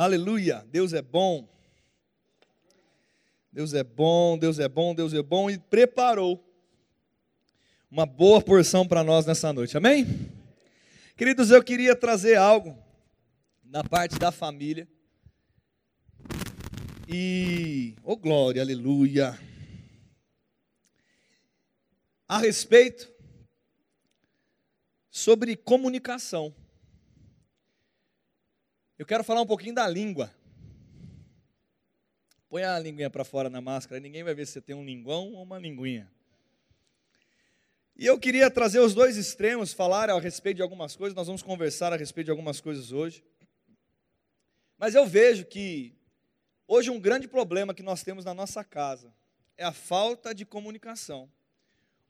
Aleluia, 0.00 0.66
Deus 0.70 0.94
é 0.94 1.02
bom. 1.02 1.46
Deus 3.52 3.74
é 3.74 3.84
bom, 3.84 4.38
Deus 4.38 4.58
é 4.58 4.66
bom, 4.66 4.94
Deus 4.94 5.12
é 5.12 5.22
bom 5.22 5.50
e 5.50 5.58
preparou 5.58 6.42
uma 7.90 8.06
boa 8.06 8.40
porção 8.40 8.88
para 8.88 9.04
nós 9.04 9.26
nessa 9.26 9.52
noite, 9.52 9.76
amém? 9.76 10.06
Queridos, 11.18 11.50
eu 11.50 11.62
queria 11.62 11.94
trazer 11.94 12.36
algo 12.36 12.82
na 13.62 13.84
parte 13.84 14.18
da 14.18 14.32
família. 14.32 14.88
E, 17.06 17.94
oh 18.02 18.16
glória, 18.16 18.62
aleluia. 18.62 19.38
A 22.26 22.38
respeito 22.38 23.06
sobre 25.10 25.56
comunicação. 25.56 26.54
Eu 29.00 29.06
quero 29.06 29.24
falar 29.24 29.40
um 29.40 29.46
pouquinho 29.46 29.74
da 29.74 29.88
língua. 29.88 30.30
Põe 32.50 32.64
a 32.64 32.78
linguinha 32.78 33.08
para 33.08 33.24
fora 33.24 33.48
na 33.48 33.58
máscara, 33.58 33.98
ninguém 33.98 34.22
vai 34.22 34.34
ver 34.34 34.46
se 34.46 34.52
você 34.52 34.60
tem 34.60 34.76
um 34.76 34.84
linguão 34.84 35.32
ou 35.32 35.42
uma 35.42 35.58
linguinha. 35.58 36.12
E 37.96 38.04
eu 38.04 38.20
queria 38.20 38.50
trazer 38.50 38.78
os 38.78 38.92
dois 38.92 39.16
extremos, 39.16 39.72
falar 39.72 40.10
a 40.10 40.20
respeito 40.20 40.56
de 40.56 40.62
algumas 40.62 40.96
coisas, 40.96 41.16
nós 41.16 41.26
vamos 41.26 41.42
conversar 41.42 41.94
a 41.94 41.96
respeito 41.96 42.26
de 42.26 42.30
algumas 42.30 42.60
coisas 42.60 42.92
hoje. 42.92 43.24
Mas 44.76 44.94
eu 44.94 45.06
vejo 45.06 45.46
que 45.46 45.96
hoje 46.68 46.90
um 46.90 47.00
grande 47.00 47.26
problema 47.26 47.72
que 47.72 47.82
nós 47.82 48.02
temos 48.02 48.26
na 48.26 48.34
nossa 48.34 48.62
casa 48.62 49.14
é 49.56 49.64
a 49.64 49.72
falta 49.72 50.34
de 50.34 50.44
comunicação. 50.44 51.26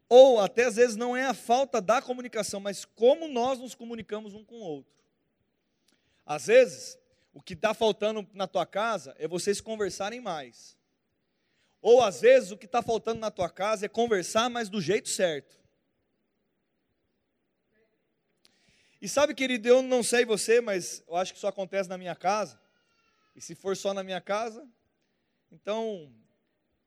Ou 0.09 0.41
até 0.41 0.65
às 0.65 0.75
vezes 0.75 0.97
não 0.97 1.17
é 1.17 1.25
a 1.25 1.35
falta 1.35 1.81
da 1.81 2.03
comunicação, 2.03 2.59
mas 2.59 2.85
como 2.85 3.29
nós 3.29 3.61
nos 3.61 3.77
comunicamos 3.77 4.35
um 4.35 4.45
com 4.45 4.57
o 4.57 4.65
outro. 4.65 5.00
Às 6.31 6.47
vezes, 6.47 6.97
o 7.35 7.43
que 7.43 7.55
está 7.55 7.75
faltando 7.75 8.25
na 8.33 8.47
tua 8.47 8.65
casa 8.65 9.17
é 9.19 9.27
vocês 9.27 9.61
conversarem 9.61 10.21
mais. 10.21 10.79
Ou 11.83 12.01
às 12.01 12.21
vezes 12.21 12.53
o 12.53 12.57
que 12.57 12.67
está 12.67 12.81
faltando 12.81 13.19
na 13.19 13.33
tua 13.33 13.51
casa 13.51 13.87
é 13.87 13.89
conversar, 13.89 14.49
mas 14.49 14.69
do 14.69 14.81
jeito 14.81 15.09
certo. 15.09 15.61
E 19.03 19.09
sabe, 19.09 19.35
querido, 19.35 19.67
eu 19.67 19.83
não 19.83 20.05
sei 20.05 20.25
você, 20.25 20.61
mas 20.61 21.03
eu 21.09 21.17
acho 21.17 21.33
que 21.33 21.39
isso 21.39 21.49
acontece 21.49 21.89
na 21.89 21.99
minha 21.99 22.15
casa. 22.15 22.61
E 23.35 23.41
se 23.41 23.57
for 23.57 23.77
só 23.77 23.93
na 23.93 24.05
minha 24.05 24.21
casa, 24.21 24.65
então 25.51 26.15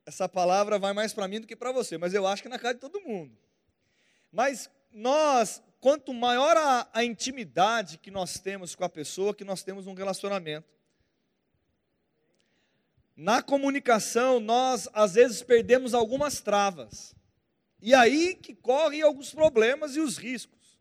essa 0.05 0.29
palavra 0.29 0.79
vai 0.79 0.93
mais 0.93 1.13
para 1.13 1.27
mim 1.27 1.41
do 1.41 1.47
que 1.47 1.55
para 1.57 1.73
você, 1.73 1.97
mas 1.97 2.13
eu 2.13 2.25
acho 2.25 2.41
que 2.41 2.47
é 2.47 2.49
na 2.49 2.57
casa 2.57 2.75
de 2.75 2.79
todo 2.79 3.01
mundo. 3.01 3.37
Mas 4.31 4.69
nós 4.89 5.61
quanto 5.83 6.13
maior 6.13 6.55
a, 6.55 6.87
a 6.93 7.03
intimidade 7.03 7.97
que 7.97 8.09
nós 8.09 8.39
temos 8.39 8.73
com 8.73 8.85
a 8.85 8.89
pessoa, 8.89 9.33
que 9.35 9.43
nós 9.43 9.63
temos 9.63 9.85
um 9.85 9.93
relacionamento. 9.93 10.65
Na 13.17 13.43
comunicação, 13.43 14.39
nós 14.39 14.87
às 14.93 15.15
vezes 15.15 15.43
perdemos 15.43 15.93
algumas 15.93 16.39
travas. 16.39 17.13
E 17.81 17.93
aí 17.93 18.33
que 18.33 18.55
correm 18.55 19.01
alguns 19.01 19.33
problemas 19.33 19.97
e 19.97 19.99
os 19.99 20.17
riscos. 20.17 20.79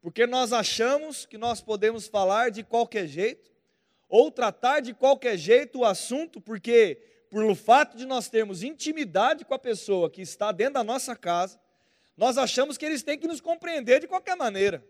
Porque 0.00 0.26
nós 0.26 0.52
achamos 0.52 1.24
que 1.24 1.38
nós 1.38 1.60
podemos 1.60 2.08
falar 2.08 2.50
de 2.50 2.64
qualquer 2.64 3.06
jeito, 3.06 3.48
ou 4.08 4.28
tratar 4.28 4.80
de 4.80 4.92
qualquer 4.92 5.36
jeito 5.38 5.78
o 5.78 5.84
assunto, 5.84 6.40
porque 6.40 7.00
por 7.30 7.54
fato 7.54 7.96
de 7.96 8.04
nós 8.04 8.28
termos 8.28 8.64
intimidade 8.64 9.44
com 9.44 9.54
a 9.54 9.58
pessoa 9.58 10.10
que 10.10 10.20
está 10.20 10.50
dentro 10.50 10.74
da 10.74 10.82
nossa 10.82 11.14
casa, 11.14 11.61
nós 12.16 12.38
achamos 12.38 12.76
que 12.76 12.84
eles 12.84 13.02
têm 13.02 13.18
que 13.18 13.26
nos 13.26 13.40
compreender 13.40 14.00
de 14.00 14.06
qualquer 14.06 14.36
maneira. 14.36 14.84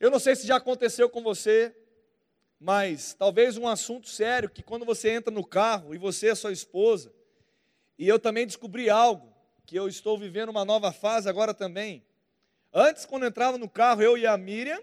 Eu 0.00 0.10
não 0.10 0.18
sei 0.18 0.34
se 0.34 0.46
já 0.46 0.56
aconteceu 0.56 1.08
com 1.08 1.22
você, 1.22 1.74
mas 2.58 3.14
talvez 3.14 3.56
um 3.56 3.68
assunto 3.68 4.08
sério 4.08 4.48
que 4.48 4.62
quando 4.62 4.84
você 4.84 5.10
entra 5.10 5.32
no 5.32 5.44
carro 5.44 5.94
e 5.94 5.98
você 5.98 6.28
é 6.28 6.34
sua 6.34 6.52
esposa, 6.52 7.12
e 7.98 8.08
eu 8.08 8.18
também 8.18 8.46
descobri 8.46 8.88
algo, 8.90 9.32
que 9.66 9.76
eu 9.76 9.86
estou 9.86 10.18
vivendo 10.18 10.48
uma 10.48 10.64
nova 10.64 10.92
fase 10.92 11.28
agora 11.28 11.54
também. 11.54 12.04
Antes, 12.72 13.04
quando 13.04 13.26
entrava 13.26 13.58
no 13.58 13.68
carro, 13.68 14.02
eu 14.02 14.16
e 14.16 14.26
a 14.26 14.36
Miriam, 14.36 14.80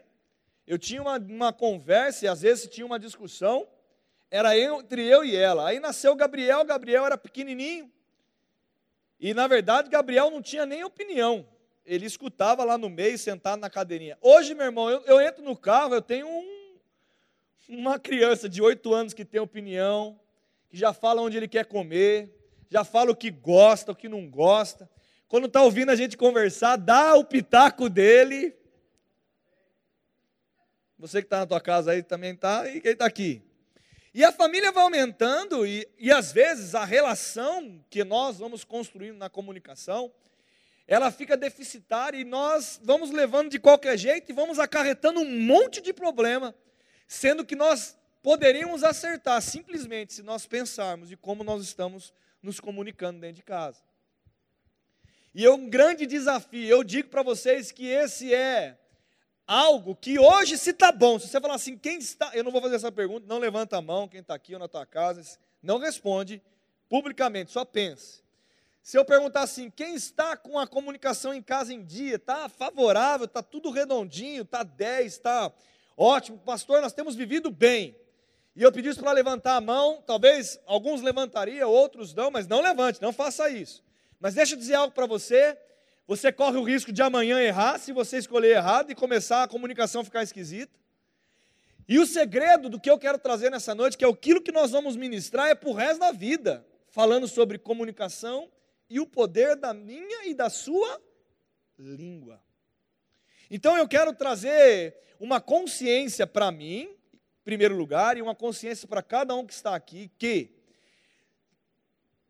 eu 0.67 0.77
tinha 0.77 1.01
uma, 1.01 1.17
uma 1.17 1.51
conversa 1.51 2.25
e 2.25 2.27
às 2.27 2.41
vezes 2.41 2.69
tinha 2.69 2.85
uma 2.85 2.99
discussão, 2.99 3.67
era 4.29 4.57
entre 4.57 5.05
eu 5.05 5.25
e 5.25 5.35
ela. 5.35 5.67
Aí 5.67 5.79
nasceu 5.79 6.11
o 6.11 6.15
Gabriel, 6.15 6.63
Gabriel 6.63 7.05
era 7.05 7.17
pequenininho, 7.17 7.91
e 9.19 9.33
na 9.33 9.47
verdade, 9.47 9.89
Gabriel 9.89 10.31
não 10.31 10.41
tinha 10.41 10.65
nem 10.65 10.83
opinião. 10.83 11.45
Ele 11.85 12.05
escutava 12.05 12.63
lá 12.63 12.77
no 12.77 12.89
meio, 12.89 13.17
sentado 13.17 13.59
na 13.59 13.69
cadeirinha. 13.69 14.17
Hoje, 14.21 14.53
meu 14.53 14.65
irmão, 14.65 14.89
eu, 14.89 15.01
eu 15.01 15.19
entro 15.19 15.43
no 15.43 15.57
carro, 15.57 15.93
eu 15.95 16.01
tenho 16.01 16.27
um, 16.27 16.77
uma 17.67 17.99
criança 17.99 18.47
de 18.47 18.61
oito 18.61 18.93
anos 18.93 19.13
que 19.13 19.25
tem 19.25 19.41
opinião, 19.41 20.19
que 20.69 20.77
já 20.77 20.93
fala 20.93 21.21
onde 21.21 21.35
ele 21.35 21.47
quer 21.47 21.65
comer, 21.65 22.33
já 22.69 22.83
fala 22.83 23.11
o 23.11 23.15
que 23.15 23.31
gosta, 23.31 23.91
o 23.91 23.95
que 23.95 24.07
não 24.07 24.29
gosta. 24.29 24.89
Quando 25.27 25.47
está 25.47 25.63
ouvindo 25.63 25.89
a 25.89 25.95
gente 25.95 26.15
conversar, 26.15 26.75
dá 26.75 27.15
o 27.15 27.25
pitaco 27.25 27.89
dele. 27.89 28.55
Você 30.97 31.21
que 31.21 31.25
está 31.25 31.39
na 31.39 31.47
tua 31.47 31.61
casa 31.61 31.91
aí 31.91 32.03
também 32.03 32.33
está, 32.33 32.69
e 32.69 32.79
quem 32.79 32.91
está 32.91 33.05
aqui? 33.05 33.41
E 34.13 34.23
a 34.23 34.31
família 34.31 34.71
vai 34.71 34.83
aumentando, 34.83 35.67
e, 35.67 35.87
e 35.97 36.11
às 36.11 36.31
vezes 36.31 36.73
a 36.73 36.83
relação 36.83 37.83
que 37.89 38.03
nós 38.03 38.39
vamos 38.39 38.63
construindo 38.63 39.17
na 39.17 39.29
comunicação, 39.29 40.11
ela 40.87 41.11
fica 41.11 41.37
deficitária 41.37 42.17
e 42.17 42.23
nós 42.23 42.81
vamos 42.83 43.11
levando 43.11 43.51
de 43.51 43.59
qualquer 43.59 43.95
jeito 43.95 44.31
e 44.31 44.33
vamos 44.33 44.57
acarretando 44.57 45.19
um 45.19 45.39
monte 45.39 45.79
de 45.81 45.93
problema, 45.93 46.55
sendo 47.07 47.45
que 47.45 47.55
nós 47.55 47.95
poderíamos 48.23 48.83
acertar 48.83 49.39
simplesmente 49.43 50.15
se 50.15 50.23
nós 50.23 50.47
pensarmos 50.47 51.07
de 51.07 51.15
como 51.15 51.43
nós 51.43 51.63
estamos 51.63 52.11
nos 52.41 52.59
comunicando 52.59 53.19
dentro 53.19 53.35
de 53.35 53.43
casa. 53.43 53.83
E 55.35 55.45
é 55.45 55.51
um 55.51 55.69
grande 55.69 56.07
desafio, 56.07 56.67
eu 56.67 56.83
digo 56.83 57.09
para 57.09 57.21
vocês 57.21 57.71
que 57.71 57.85
esse 57.85 58.33
é 58.33 58.78
algo 59.49 59.95
que 59.95 60.19
hoje 60.19 60.59
se 60.59 60.69
está 60.69 60.91
bom. 60.91 61.17
Se 61.17 61.27
você 61.27 61.41
falar 61.41 61.55
assim, 61.55 61.75
quem 61.75 61.97
está. 61.97 62.29
Eu 62.35 62.43
não 62.43 62.51
vou 62.51 62.61
fazer 62.61 62.75
essa 62.75 62.91
pergunta, 62.91 63.25
não 63.27 63.39
levanta 63.39 63.77
a 63.77 63.81
mão, 63.81 64.07
quem 64.07 64.21
está 64.21 64.35
aqui 64.35 64.53
ou 64.53 64.59
na 64.59 64.67
tua 64.67 64.85
casa, 64.85 65.39
não 65.61 65.79
responde 65.79 66.39
publicamente, 66.87 67.51
só 67.51 67.65
pense. 67.65 68.21
Se 68.83 68.95
eu 68.95 69.03
perguntar 69.03 69.41
assim, 69.41 69.71
quem 69.71 69.95
está 69.95 70.37
com 70.37 70.59
a 70.59 70.67
comunicação 70.67 71.33
em 71.33 71.41
casa 71.41 71.73
em 71.73 71.83
dia, 71.83 72.15
está 72.15 72.47
favorável, 72.47 73.25
está 73.25 73.41
tudo 73.41 73.71
redondinho, 73.71 74.43
está 74.43 74.61
10, 74.61 75.13
está 75.13 75.51
ótimo, 75.97 76.37
pastor, 76.37 76.81
nós 76.81 76.93
temos 76.93 77.15
vivido 77.15 77.49
bem. 77.49 77.95
E 78.55 78.61
eu 78.61 78.71
pedisse 78.71 78.99
para 78.99 79.11
levantar 79.11 79.55
a 79.55 79.61
mão, 79.61 80.03
talvez 80.05 80.59
alguns 80.65 81.01
levantariam, 81.01 81.69
outros 81.69 82.13
não, 82.13 82.29
mas 82.29 82.47
não 82.47 82.61
levante, 82.61 83.01
não 83.01 83.11
faça 83.11 83.49
isso. 83.49 83.83
Mas 84.19 84.35
deixa 84.35 84.53
eu 84.53 84.59
dizer 84.59 84.75
algo 84.75 84.93
para 84.93 85.05
você, 85.05 85.57
você 86.09 86.31
corre 86.31 86.57
o 86.57 86.63
risco 86.63 86.91
de 86.91 87.03
amanhã 87.03 87.39
errar 87.39 87.77
se 87.77 87.93
você 87.93 88.17
escolher 88.17 88.55
errado 88.55 88.89
e 88.89 88.95
começar 88.95 89.43
a 89.43 89.47
comunicação 89.47 90.03
ficar 90.03 90.23
esquisita. 90.23 90.73
E 91.87 91.99
o 91.99 92.05
segredo 92.07 92.67
do 92.67 92.79
que 92.79 92.89
eu 92.89 92.97
quero 92.97 93.19
trazer 93.19 93.51
nessa 93.51 93.75
noite, 93.75 93.95
que 93.95 94.03
é 94.03 94.09
aquilo 94.09 94.41
que 94.41 94.51
nós 94.51 94.71
vamos 94.71 94.95
ministrar, 94.95 95.49
é 95.49 95.53
para 95.53 95.69
o 95.69 95.71
resto 95.71 95.99
da 95.99 96.11
vida, 96.11 96.65
falando 96.87 97.27
sobre 97.27 97.59
comunicação 97.59 98.49
e 98.89 98.99
o 98.99 99.05
poder 99.05 99.55
da 99.55 99.71
minha 99.71 100.25
e 100.25 100.33
da 100.33 100.49
sua 100.49 100.99
língua. 101.77 102.41
Então 103.47 103.77
eu 103.77 103.87
quero 103.87 104.11
trazer 104.11 104.97
uma 105.19 105.39
consciência 105.39 106.25
para 106.25 106.51
mim, 106.51 106.89
em 107.13 107.43
primeiro 107.43 107.75
lugar, 107.75 108.17
e 108.17 108.21
uma 108.23 108.33
consciência 108.33 108.87
para 108.87 109.03
cada 109.03 109.35
um 109.35 109.45
que 109.45 109.53
está 109.53 109.75
aqui, 109.75 110.09
que 110.17 110.49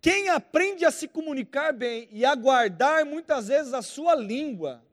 quem 0.01 0.29
aprende 0.29 0.85
a 0.85 0.91
se 0.91 1.07
comunicar 1.07 1.73
bem 1.73 2.07
e 2.11 2.23
a 2.23 2.33
guardar 2.35 3.05
muitas 3.05 3.47
vezes 3.47 3.73
a 3.73 3.81
sua 3.81 4.15
língua, 4.15 4.83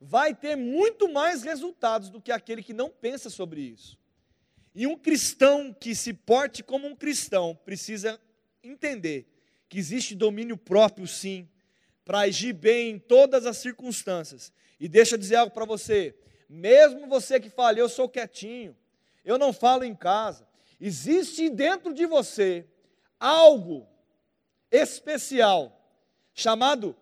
vai 0.00 0.34
ter 0.34 0.56
muito 0.56 1.08
mais 1.08 1.42
resultados 1.42 2.08
do 2.08 2.20
que 2.20 2.32
aquele 2.32 2.62
que 2.62 2.72
não 2.72 2.90
pensa 2.90 3.30
sobre 3.30 3.60
isso. 3.60 3.98
E 4.74 4.86
um 4.86 4.96
cristão 4.96 5.72
que 5.72 5.94
se 5.94 6.12
porte 6.12 6.62
como 6.62 6.86
um 6.86 6.96
cristão 6.96 7.58
precisa 7.64 8.20
entender 8.62 9.26
que 9.68 9.78
existe 9.78 10.14
domínio 10.14 10.56
próprio, 10.56 11.06
sim, 11.06 11.48
para 12.04 12.20
agir 12.20 12.52
bem 12.52 12.90
em 12.90 12.98
todas 12.98 13.46
as 13.46 13.58
circunstâncias. 13.58 14.52
E 14.80 14.88
deixa 14.88 15.14
eu 15.14 15.18
dizer 15.18 15.36
algo 15.36 15.52
para 15.52 15.64
você: 15.64 16.14
mesmo 16.48 17.06
você 17.06 17.38
que 17.38 17.50
fala, 17.50 17.78
eu 17.78 17.88
sou 17.88 18.08
quietinho, 18.08 18.76
eu 19.24 19.38
não 19.38 19.52
falo 19.52 19.84
em 19.84 19.94
casa, 19.94 20.46
existe 20.80 21.48
dentro 21.50 21.92
de 21.92 22.06
você 22.06 22.64
algo 23.18 23.86
especial, 24.70 25.80
chamado, 26.34 26.96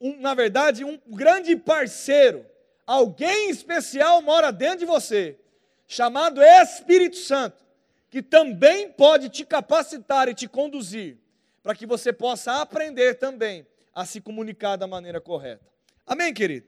um, 0.00 0.20
na 0.20 0.34
verdade, 0.34 0.84
um 0.84 0.98
grande 1.06 1.56
parceiro. 1.56 2.46
Alguém 2.86 3.50
especial 3.50 4.20
mora 4.22 4.50
dentro 4.50 4.80
de 4.80 4.84
você, 4.84 5.38
chamado 5.86 6.42
Espírito 6.42 7.16
Santo, 7.16 7.64
que 8.10 8.22
também 8.22 8.90
pode 8.90 9.28
te 9.28 9.44
capacitar 9.44 10.28
e 10.28 10.34
te 10.34 10.46
conduzir, 10.46 11.18
para 11.62 11.74
que 11.74 11.86
você 11.86 12.12
possa 12.12 12.60
aprender 12.60 13.14
também 13.14 13.66
a 13.94 14.04
se 14.04 14.20
comunicar 14.20 14.76
da 14.76 14.86
maneira 14.86 15.20
correta. 15.20 15.64
Amém, 16.06 16.34
querido? 16.34 16.66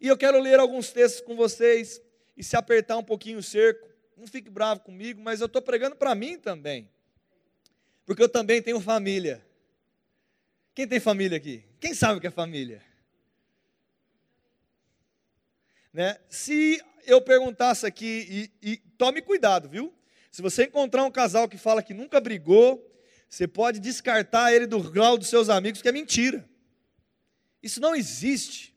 E 0.00 0.08
eu 0.08 0.16
quero 0.16 0.40
ler 0.40 0.58
alguns 0.58 0.90
textos 0.90 1.20
com 1.20 1.36
vocês 1.36 2.00
e 2.36 2.42
se 2.42 2.56
apertar 2.56 2.96
um 2.96 3.04
pouquinho 3.04 3.38
o 3.38 3.42
cerco, 3.42 3.86
não 4.16 4.26
fique 4.26 4.48
bravo 4.48 4.80
comigo, 4.80 5.20
mas 5.20 5.40
eu 5.40 5.46
estou 5.46 5.60
pregando 5.60 5.96
para 5.96 6.14
mim 6.14 6.38
também. 6.38 6.88
Porque 8.06 8.22
eu 8.22 8.28
também 8.28 8.62
tenho 8.62 8.80
família. 8.80 9.44
Quem 10.74 10.88
tem 10.88 11.00
família 11.00 11.36
aqui? 11.36 11.64
Quem 11.78 11.94
sabe 11.94 12.18
o 12.18 12.20
que 12.20 12.26
é 12.26 12.30
família? 12.30 12.82
Né? 15.92 16.18
Se 16.28 16.82
eu 17.04 17.20
perguntasse 17.20 17.84
aqui, 17.84 18.50
e, 18.62 18.70
e 18.72 18.76
tome 18.96 19.20
cuidado, 19.20 19.68
viu? 19.68 19.92
Se 20.30 20.40
você 20.40 20.64
encontrar 20.64 21.04
um 21.04 21.10
casal 21.10 21.46
que 21.46 21.58
fala 21.58 21.82
que 21.82 21.92
nunca 21.92 22.20
brigou, 22.20 22.90
você 23.28 23.46
pode 23.46 23.78
descartar 23.78 24.52
ele 24.52 24.66
do 24.66 24.82
grau 24.90 25.18
dos 25.18 25.28
seus 25.28 25.50
amigos, 25.50 25.82
que 25.82 25.88
é 25.88 25.92
mentira. 25.92 26.48
Isso 27.62 27.80
não 27.80 27.94
existe. 27.94 28.74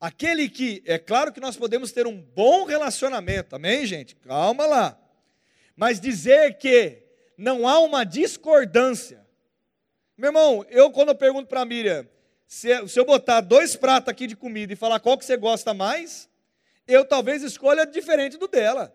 Aquele 0.00 0.48
que, 0.48 0.82
é 0.86 0.98
claro 0.98 1.32
que 1.32 1.40
nós 1.40 1.56
podemos 1.56 1.90
ter 1.90 2.06
um 2.06 2.20
bom 2.20 2.64
relacionamento, 2.64 3.56
amém, 3.56 3.86
gente? 3.86 4.14
Calma 4.16 4.66
lá. 4.66 5.00
Mas 5.76 5.98
dizer 5.98 6.58
que 6.58 7.02
não 7.36 7.66
há 7.66 7.80
uma 7.80 8.04
discordância. 8.04 9.23
Meu 10.16 10.28
irmão, 10.28 10.64
eu 10.70 10.92
quando 10.92 11.08
eu 11.08 11.14
pergunto 11.14 11.48
para 11.48 11.62
a 11.62 11.64
Miriam, 11.64 12.06
se, 12.46 12.86
se 12.86 13.00
eu 13.00 13.04
botar 13.04 13.40
dois 13.40 13.74
pratos 13.74 14.08
aqui 14.08 14.28
de 14.28 14.36
comida 14.36 14.72
e 14.72 14.76
falar 14.76 15.00
qual 15.00 15.18
que 15.18 15.24
você 15.24 15.36
gosta 15.36 15.74
mais, 15.74 16.28
eu 16.86 17.04
talvez 17.04 17.42
escolha 17.42 17.84
diferente 17.84 18.36
do 18.36 18.46
dela. 18.46 18.94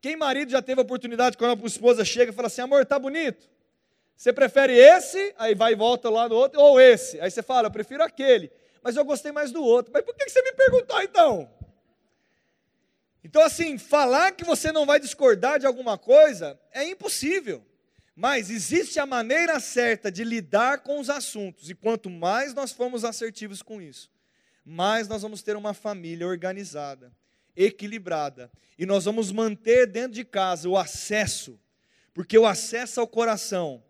Quem 0.00 0.16
marido 0.16 0.50
já 0.50 0.60
teve 0.60 0.80
a 0.80 0.82
oportunidade, 0.82 1.36
quando 1.36 1.62
a 1.62 1.66
esposa 1.66 2.04
chega 2.04 2.32
e 2.32 2.34
fala 2.34 2.48
assim, 2.48 2.60
amor, 2.60 2.84
tá 2.84 2.98
bonito? 2.98 3.48
Você 4.16 4.32
prefere 4.32 4.76
esse, 4.76 5.32
aí 5.38 5.54
vai 5.54 5.72
e 5.72 5.76
volta 5.76 6.10
lá 6.10 6.28
no 6.28 6.34
outro, 6.34 6.60
ou 6.60 6.80
esse? 6.80 7.20
Aí 7.20 7.30
você 7.30 7.42
fala, 7.42 7.68
eu 7.68 7.72
prefiro 7.72 8.02
aquele, 8.02 8.50
mas 8.82 8.96
eu 8.96 9.04
gostei 9.04 9.30
mais 9.30 9.52
do 9.52 9.62
outro. 9.62 9.92
Mas 9.92 10.02
por 10.02 10.14
que 10.16 10.28
você 10.28 10.42
me 10.42 10.52
perguntou 10.52 11.00
então? 11.00 11.48
Então, 13.22 13.42
assim, 13.42 13.78
falar 13.78 14.32
que 14.32 14.44
você 14.44 14.72
não 14.72 14.86
vai 14.86 14.98
discordar 14.98 15.60
de 15.60 15.66
alguma 15.66 15.96
coisa 15.96 16.58
é 16.72 16.84
impossível. 16.84 17.64
Mas 18.20 18.50
existe 18.50 18.98
a 18.98 19.06
maneira 19.06 19.60
certa 19.60 20.10
de 20.10 20.24
lidar 20.24 20.80
com 20.80 20.98
os 20.98 21.08
assuntos, 21.08 21.70
e 21.70 21.74
quanto 21.74 22.10
mais 22.10 22.52
nós 22.52 22.72
formos 22.72 23.04
assertivos 23.04 23.62
com 23.62 23.80
isso, 23.80 24.10
mais 24.64 25.06
nós 25.06 25.22
vamos 25.22 25.40
ter 25.40 25.54
uma 25.54 25.72
família 25.72 26.26
organizada, 26.26 27.12
equilibrada, 27.54 28.50
e 28.76 28.84
nós 28.84 29.04
vamos 29.04 29.30
manter 29.30 29.86
dentro 29.86 30.14
de 30.14 30.24
casa 30.24 30.68
o 30.68 30.76
acesso, 30.76 31.60
porque 32.12 32.36
o 32.36 32.44
acesso 32.44 33.00
ao 33.00 33.06
coração 33.06 33.80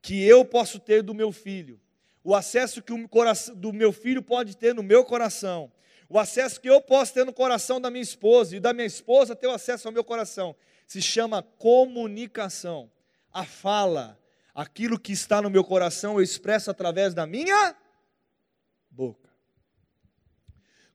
que 0.00 0.22
eu 0.22 0.44
posso 0.44 0.78
ter 0.78 1.02
do 1.02 1.12
meu 1.12 1.32
filho, 1.32 1.80
o 2.22 2.32
acesso 2.32 2.80
que 2.80 2.92
o 2.92 3.08
coração 3.08 3.56
do 3.56 3.72
meu 3.72 3.92
filho 3.92 4.22
pode 4.22 4.56
ter 4.56 4.72
no 4.72 4.84
meu 4.84 5.04
coração, 5.04 5.72
o 6.08 6.16
acesso 6.16 6.60
que 6.60 6.70
eu 6.70 6.80
posso 6.80 7.12
ter 7.12 7.26
no 7.26 7.32
coração 7.32 7.80
da 7.80 7.90
minha 7.90 8.04
esposa 8.04 8.54
e 8.54 8.60
da 8.60 8.72
minha 8.72 8.86
esposa 8.86 9.34
ter 9.34 9.48
o 9.48 9.52
acesso 9.52 9.88
ao 9.88 9.92
meu 9.92 10.04
coração, 10.04 10.54
se 10.86 11.02
chama 11.02 11.42
comunicação. 11.42 12.88
A 13.34 13.44
fala, 13.44 14.18
aquilo 14.54 14.98
que 14.98 15.12
está 15.12 15.42
no 15.42 15.50
meu 15.50 15.64
coração 15.64 16.14
eu 16.14 16.22
expresso 16.22 16.70
através 16.70 17.12
da 17.12 17.26
minha 17.26 17.76
boca. 18.88 19.28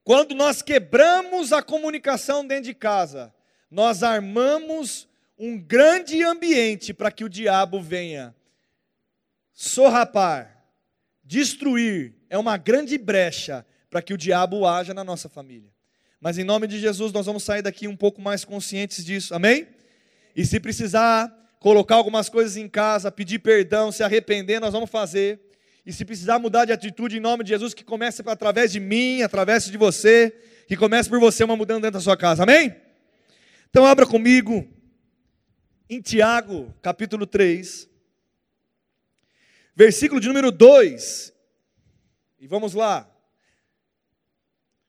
Quando 0.06 0.34
nós 0.34 0.62
quebramos 0.62 1.52
a 1.52 1.62
comunicação 1.62 2.48
dentro 2.48 2.64
de 2.64 2.74
casa, 2.74 3.32
nós 3.70 4.02
armamos 4.02 5.08
um 5.38 5.60
grande 5.60 6.24
ambiente 6.24 6.94
para 6.94 7.12
que 7.12 7.24
o 7.24 7.30
diabo 7.30 7.82
venha 7.82 8.34
sorrapar, 9.54 10.66
destruir. 11.24 12.16
É 12.30 12.38
uma 12.38 12.56
grande 12.58 12.98
brecha 12.98 13.66
para 13.90 14.02
que 14.02 14.14
o 14.14 14.18
diabo 14.18 14.66
haja 14.66 14.94
na 14.94 15.04
nossa 15.04 15.28
família. 15.28 15.72
Mas 16.20 16.38
em 16.38 16.44
nome 16.44 16.68
de 16.68 16.80
Jesus, 16.80 17.12
nós 17.12 17.26
vamos 17.26 17.44
sair 17.44 17.62
daqui 17.62 17.88
um 17.88 17.96
pouco 17.96 18.22
mais 18.22 18.44
conscientes 18.46 19.04
disso, 19.04 19.36
amém? 19.36 19.68
E 20.36 20.46
se 20.46 20.60
precisar 20.60 21.34
colocar 21.60 21.96
algumas 21.96 22.30
coisas 22.30 22.56
em 22.56 22.68
casa, 22.68 23.12
pedir 23.12 23.40
perdão, 23.40 23.92
se 23.92 24.02
arrepender, 24.02 24.60
nós 24.60 24.74
vamos 24.74 24.90
fazer. 24.90 25.40
E 25.86 25.92
se 25.92 26.06
precisar 26.06 26.40
mudar 26.40 26.66
de 26.66 26.72
atitude 26.72 27.18
em 27.18 27.20
nome 27.20 27.44
de 27.44 27.50
Jesus, 27.50 27.74
que 27.74 27.84
comece 27.84 28.22
através 28.26 28.72
de 28.72 28.80
mim, 28.80 29.22
através 29.22 29.66
de 29.66 29.78
você, 29.78 30.36
que 30.68 30.78
comece 30.78 31.10
por 31.10 31.20
você 31.20 31.44
uma 31.44 31.56
mudança 31.56 31.82
dentro 31.82 32.00
da 32.00 32.04
sua 32.04 32.16
casa. 32.16 32.44
Amém? 32.44 32.76
Então 33.70 33.86
abra 33.86 34.06
comigo 34.06 34.68
em 35.90 36.02
Tiago, 36.02 36.74
capítulo 36.82 37.26
3, 37.26 37.90
versículo 39.76 40.22
de 40.22 40.28
número 40.28 40.52
2. 40.52 41.34
E 42.40 42.48
vamos 42.48 42.74
lá. 42.74 43.10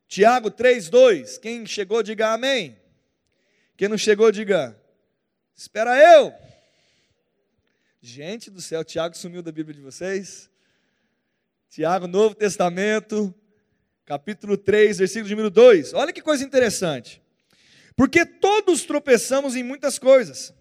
Tiago 0.06 0.50
3, 0.50 0.88
2. 0.88 1.38
Quem 1.38 1.64
chegou, 1.64 2.02
diga 2.02 2.32
amém. 2.32 2.76
Quem 3.76 3.88
não 3.88 3.96
chegou, 3.96 4.30
diga, 4.30 4.78
espera 5.56 5.96
eu. 5.96 6.34
Gente 8.02 8.50
do 8.50 8.62
céu, 8.62 8.82
Tiago 8.82 9.14
sumiu 9.14 9.42
da 9.42 9.52
Bíblia 9.52 9.74
de 9.74 9.82
vocês. 9.82 10.48
Tiago, 11.68 12.06
Novo 12.06 12.34
Testamento, 12.34 13.34
capítulo 14.06 14.56
3, 14.56 14.96
versículo 14.96 15.28
número 15.28 15.50
2. 15.50 15.92
Olha 15.92 16.10
que 16.10 16.22
coisa 16.22 16.42
interessante. 16.42 17.22
Porque 17.94 18.24
todos 18.24 18.86
tropeçamos 18.86 19.54
em 19.54 19.62
muitas 19.62 19.98
coisas. 19.98 20.54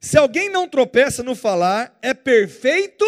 Se 0.00 0.16
alguém 0.16 0.48
não 0.48 0.66
tropeça 0.66 1.22
no 1.22 1.34
falar, 1.34 1.98
é 2.00 2.14
perfeito 2.14 3.04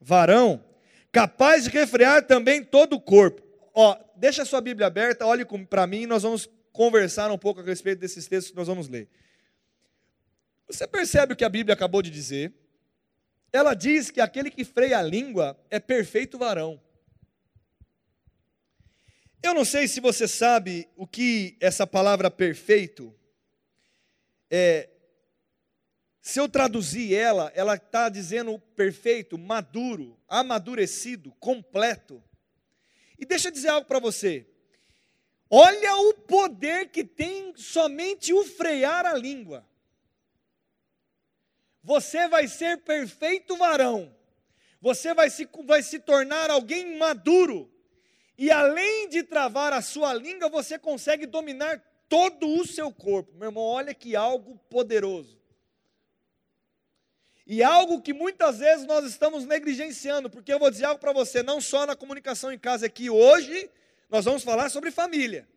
varão, 0.00 0.64
capaz 1.12 1.64
de 1.64 1.70
refrear 1.70 2.26
também 2.26 2.64
todo 2.64 2.94
o 2.94 3.00
corpo. 3.00 3.40
Ó, 3.72 3.96
deixa 4.16 4.42
a 4.42 4.44
sua 4.44 4.60
Bíblia 4.60 4.88
aberta, 4.88 5.24
olhe 5.24 5.44
para 5.70 5.86
mim 5.86 6.04
nós 6.04 6.24
vamos 6.24 6.50
conversar 6.72 7.30
um 7.30 7.38
pouco 7.38 7.60
a 7.60 7.64
respeito 7.64 8.00
desses 8.00 8.26
textos 8.26 8.50
que 8.50 8.56
nós 8.56 8.66
vamos 8.66 8.88
ler. 8.88 9.08
Você 10.66 10.84
percebe 10.84 11.34
o 11.34 11.36
que 11.36 11.44
a 11.44 11.48
Bíblia 11.48 11.74
acabou 11.74 12.02
de 12.02 12.10
dizer? 12.10 12.52
Ela 13.52 13.74
diz 13.74 14.10
que 14.10 14.20
aquele 14.20 14.50
que 14.50 14.64
freia 14.64 14.98
a 14.98 15.02
língua 15.02 15.58
é 15.70 15.80
perfeito 15.80 16.38
varão. 16.38 16.80
Eu 19.42 19.54
não 19.54 19.64
sei 19.64 19.88
se 19.88 20.00
você 20.00 20.26
sabe 20.26 20.88
o 20.96 21.06
que 21.06 21.56
essa 21.60 21.86
palavra 21.86 22.30
perfeito 22.30 23.14
é. 24.50 24.90
Se 26.20 26.38
eu 26.38 26.48
traduzir 26.48 27.14
ela, 27.14 27.50
ela 27.54 27.76
está 27.76 28.08
dizendo 28.08 28.58
perfeito, 28.76 29.38
maduro, 29.38 30.20
amadurecido, 30.28 31.32
completo. 31.38 32.22
E 33.18 33.24
deixa 33.24 33.48
eu 33.48 33.52
dizer 33.52 33.68
algo 33.68 33.86
para 33.86 33.98
você. 33.98 34.46
Olha 35.48 35.96
o 35.96 36.14
poder 36.14 36.90
que 36.90 37.02
tem 37.02 37.54
somente 37.56 38.34
o 38.34 38.44
frear 38.44 39.06
a 39.06 39.14
língua 39.14 39.67
você 41.88 42.28
vai 42.28 42.46
ser 42.46 42.76
perfeito 42.82 43.56
varão, 43.56 44.14
você 44.78 45.14
vai 45.14 45.30
se, 45.30 45.48
vai 45.64 45.82
se 45.82 45.98
tornar 45.98 46.50
alguém 46.50 46.98
maduro, 46.98 47.72
e 48.36 48.50
além 48.50 49.08
de 49.08 49.22
travar 49.22 49.72
a 49.72 49.80
sua 49.80 50.12
língua, 50.12 50.50
você 50.50 50.78
consegue 50.78 51.24
dominar 51.24 51.82
todo 52.06 52.46
o 52.46 52.66
seu 52.66 52.92
corpo. 52.92 53.32
Meu 53.36 53.48
irmão, 53.48 53.64
olha 53.64 53.94
que 53.94 54.14
algo 54.14 54.58
poderoso. 54.68 55.40
E 57.46 57.62
algo 57.62 58.02
que 58.02 58.12
muitas 58.12 58.58
vezes 58.58 58.84
nós 58.84 59.06
estamos 59.06 59.46
negligenciando, 59.46 60.28
porque 60.28 60.52
eu 60.52 60.58
vou 60.58 60.70
dizer 60.70 60.84
algo 60.84 61.00
para 61.00 61.14
você, 61.14 61.42
não 61.42 61.58
só 61.58 61.86
na 61.86 61.96
comunicação 61.96 62.52
em 62.52 62.58
casa 62.58 62.84
aqui, 62.84 63.08
hoje 63.08 63.70
nós 64.10 64.26
vamos 64.26 64.44
falar 64.44 64.68
sobre 64.68 64.90
família. 64.90 65.48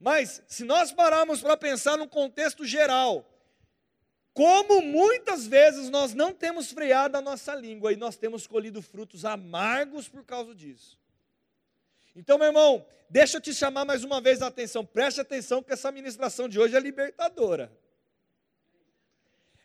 Mas 0.00 0.42
se 0.48 0.64
nós 0.64 0.90
pararmos 0.90 1.40
para 1.40 1.56
pensar 1.56 1.96
num 1.96 2.08
contexto 2.08 2.64
geral, 2.66 3.29
como 4.32 4.80
muitas 4.80 5.46
vezes 5.46 5.90
nós 5.90 6.14
não 6.14 6.32
temos 6.32 6.70
freado 6.70 7.16
a 7.16 7.20
nossa 7.20 7.54
língua 7.54 7.92
e 7.92 7.96
nós 7.96 8.16
temos 8.16 8.46
colhido 8.46 8.80
frutos 8.80 9.24
amargos 9.24 10.08
por 10.08 10.24
causa 10.24 10.54
disso. 10.54 10.98
Então, 12.14 12.38
meu 12.38 12.48
irmão, 12.48 12.86
deixa 13.08 13.36
eu 13.36 13.40
te 13.40 13.54
chamar 13.54 13.84
mais 13.84 14.04
uma 14.04 14.20
vez 14.20 14.42
a 14.42 14.46
atenção. 14.46 14.84
Preste 14.84 15.20
atenção 15.20 15.62
que 15.62 15.72
essa 15.72 15.90
ministração 15.90 16.48
de 16.48 16.58
hoje 16.58 16.76
é 16.76 16.80
libertadora. 16.80 17.72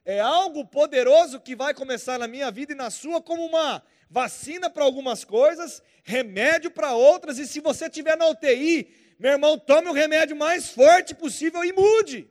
É 0.03 0.19
algo 0.19 0.65
poderoso 0.65 1.39
que 1.39 1.55
vai 1.55 1.73
começar 1.73 2.19
na 2.19 2.27
minha 2.27 2.51
vida 2.51 2.73
e 2.73 2.75
na 2.75 2.89
sua 2.91 3.21
como 3.21 3.43
uma 3.45 3.81
vacina 4.09 4.69
para 4.69 4.83
algumas 4.83 5.23
coisas, 5.23 5.81
remédio 6.03 6.69
para 6.69 6.93
outras, 6.93 7.39
e 7.39 7.47
se 7.47 7.59
você 7.59 7.85
estiver 7.85 8.15
na 8.15 8.27
UTI, 8.29 8.87
meu 9.17 9.31
irmão, 9.31 9.57
tome 9.57 9.89
o 9.89 9.93
remédio 9.93 10.35
mais 10.35 10.69
forte 10.69 11.15
possível 11.15 11.63
e 11.63 11.73
mude. 11.73 12.29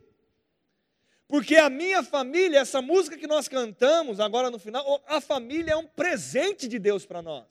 Porque 1.27 1.55
a 1.55 1.69
minha 1.69 2.03
família, 2.03 2.59
essa 2.59 2.81
música 2.81 3.17
que 3.17 3.25
nós 3.27 3.47
cantamos 3.47 4.19
agora 4.19 4.51
no 4.51 4.59
final, 4.59 5.03
a 5.07 5.19
família 5.19 5.73
é 5.73 5.75
um 5.75 5.87
presente 5.87 6.67
de 6.67 6.77
Deus 6.77 7.05
para 7.05 7.21
nós. 7.21 7.45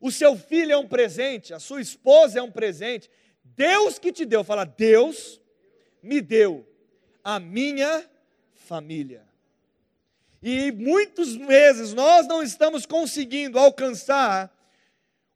O 0.00 0.10
seu 0.10 0.36
filho 0.36 0.72
é 0.72 0.76
um 0.76 0.86
presente, 0.86 1.52
a 1.52 1.58
sua 1.58 1.80
esposa 1.80 2.38
é 2.38 2.42
um 2.42 2.50
presente. 2.50 3.10
Deus 3.44 3.98
que 3.98 4.12
te 4.12 4.24
deu, 4.24 4.44
fala, 4.44 4.64
Deus 4.64 5.40
me 6.02 6.20
deu 6.20 6.66
a 7.24 7.38
minha 7.40 8.08
família. 8.54 9.28
E 10.42 10.72
muitas 10.72 11.34
vezes 11.34 11.92
nós 11.92 12.26
não 12.26 12.42
estamos 12.42 12.86
conseguindo 12.86 13.58
alcançar 13.58 14.50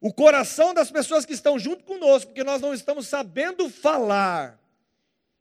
o 0.01 0.13
coração 0.13 0.73
das 0.73 0.91
pessoas 0.91 1.27
que 1.27 1.35
estão 1.35 1.59
junto 1.59 1.85
conosco, 1.85 2.29
porque 2.29 2.45
nós 2.45 2.61
não 2.61 2.73
estamos 2.73 3.07
sabendo 3.07 3.69
falar 3.69 4.59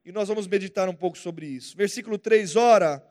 E 0.06 0.12
nós 0.12 0.28
vamos 0.28 0.48
meditar 0.48 0.90
um 0.90 0.94
pouco 0.94 1.18
sobre 1.18 1.46
isso. 1.46 1.78
Versículo 1.78 2.18
3: 2.18 2.58
Ora, 2.58 3.02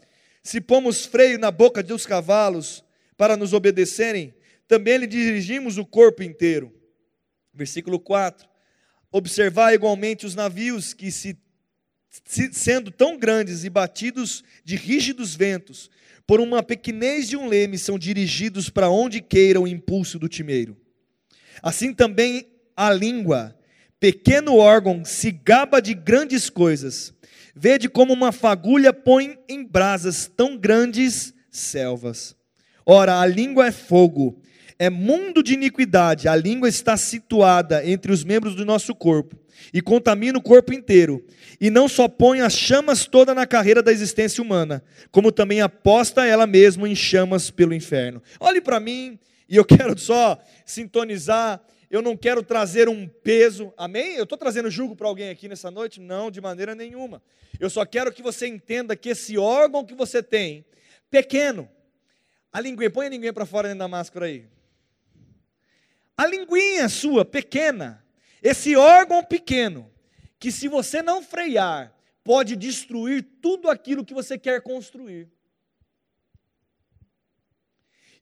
se 0.42 0.60
pomos 0.60 1.06
freio 1.06 1.38
na 1.38 1.50
boca 1.50 1.82
dos 1.82 2.04
cavalos 2.04 2.84
para 3.16 3.36
nos 3.36 3.54
obedecerem, 3.54 4.34
também 4.68 4.98
lhe 4.98 5.06
dirigimos 5.06 5.78
o 5.78 5.86
corpo 5.86 6.22
inteiro. 6.22 6.70
Versículo 7.54 7.98
4: 7.98 8.46
Observar 9.10 9.72
igualmente 9.72 10.26
os 10.26 10.34
navios 10.34 10.92
que, 10.92 11.10
se, 11.10 11.38
se, 12.24 12.52
sendo 12.52 12.90
tão 12.90 13.18
grandes 13.18 13.64
e 13.64 13.70
batidos 13.70 14.44
de 14.62 14.76
rígidos 14.76 15.34
ventos, 15.34 15.90
por 16.26 16.40
uma 16.40 16.62
pequenez 16.62 17.26
de 17.26 17.38
um 17.38 17.48
leme, 17.48 17.78
são 17.78 17.98
dirigidos 17.98 18.68
para 18.68 18.90
onde 18.90 19.22
queira 19.22 19.60
o 19.60 19.66
impulso 19.66 20.18
do 20.18 20.28
timeiro. 20.28 20.76
Assim 21.62 21.94
também 21.94 22.46
a 22.76 22.92
língua, 22.92 23.56
pequeno 24.02 24.56
órgão, 24.56 25.04
se 25.04 25.30
gaba 25.30 25.80
de 25.80 25.94
grandes 25.94 26.50
coisas. 26.50 27.14
Vede 27.54 27.88
como 27.88 28.12
uma 28.12 28.32
fagulha 28.32 28.92
põe 28.92 29.38
em 29.48 29.64
brasas 29.64 30.26
tão 30.26 30.58
grandes 30.58 31.32
selvas. 31.52 32.34
Ora, 32.84 33.20
a 33.20 33.26
língua 33.26 33.68
é 33.68 33.70
fogo, 33.70 34.42
é 34.76 34.90
mundo 34.90 35.40
de 35.40 35.54
iniquidade. 35.54 36.26
A 36.26 36.34
língua 36.34 36.68
está 36.68 36.96
situada 36.96 37.88
entre 37.88 38.10
os 38.10 38.24
membros 38.24 38.56
do 38.56 38.64
nosso 38.64 38.92
corpo 38.92 39.38
e 39.72 39.80
contamina 39.80 40.36
o 40.36 40.42
corpo 40.42 40.72
inteiro. 40.72 41.24
E 41.60 41.70
não 41.70 41.86
só 41.86 42.08
põe 42.08 42.40
as 42.40 42.54
chamas 42.54 43.06
toda 43.06 43.32
na 43.32 43.46
carreira 43.46 43.84
da 43.84 43.92
existência 43.92 44.42
humana, 44.42 44.82
como 45.12 45.30
também 45.30 45.60
aposta 45.60 46.26
ela 46.26 46.44
mesma 46.44 46.88
em 46.88 46.96
chamas 46.96 47.52
pelo 47.52 47.72
inferno. 47.72 48.20
Olhe 48.40 48.60
para 48.60 48.80
mim, 48.80 49.16
e 49.48 49.54
eu 49.54 49.62
quero 49.64 49.96
só 49.96 50.36
sintonizar. 50.66 51.62
Eu 51.92 52.00
não 52.00 52.16
quero 52.16 52.42
trazer 52.42 52.88
um 52.88 53.06
peso, 53.06 53.70
amém? 53.76 54.14
Eu 54.14 54.22
estou 54.22 54.38
trazendo 54.38 54.70
julgo 54.70 54.96
para 54.96 55.06
alguém 55.06 55.28
aqui 55.28 55.46
nessa 55.46 55.70
noite? 55.70 56.00
Não, 56.00 56.30
de 56.30 56.40
maneira 56.40 56.74
nenhuma. 56.74 57.22
Eu 57.60 57.68
só 57.68 57.84
quero 57.84 58.10
que 58.10 58.22
você 58.22 58.46
entenda 58.46 58.96
que 58.96 59.10
esse 59.10 59.36
órgão 59.36 59.84
que 59.84 59.94
você 59.94 60.22
tem, 60.22 60.64
pequeno, 61.10 61.68
a 62.50 62.62
linguinha, 62.62 62.90
põe 62.90 63.04
a 63.04 63.10
linguinha 63.10 63.32
para 63.34 63.44
fora 63.44 63.68
dentro 63.68 63.80
da 63.80 63.88
máscara 63.88 64.24
aí. 64.24 64.48
A 66.16 66.26
linguinha 66.26 66.88
sua, 66.88 67.26
pequena, 67.26 68.02
esse 68.42 68.74
órgão 68.74 69.22
pequeno, 69.22 69.92
que 70.38 70.50
se 70.50 70.68
você 70.68 71.02
não 71.02 71.22
frear, 71.22 71.94
pode 72.24 72.56
destruir 72.56 73.22
tudo 73.42 73.68
aquilo 73.68 74.02
que 74.02 74.14
você 74.14 74.38
quer 74.38 74.62
construir. 74.62 75.28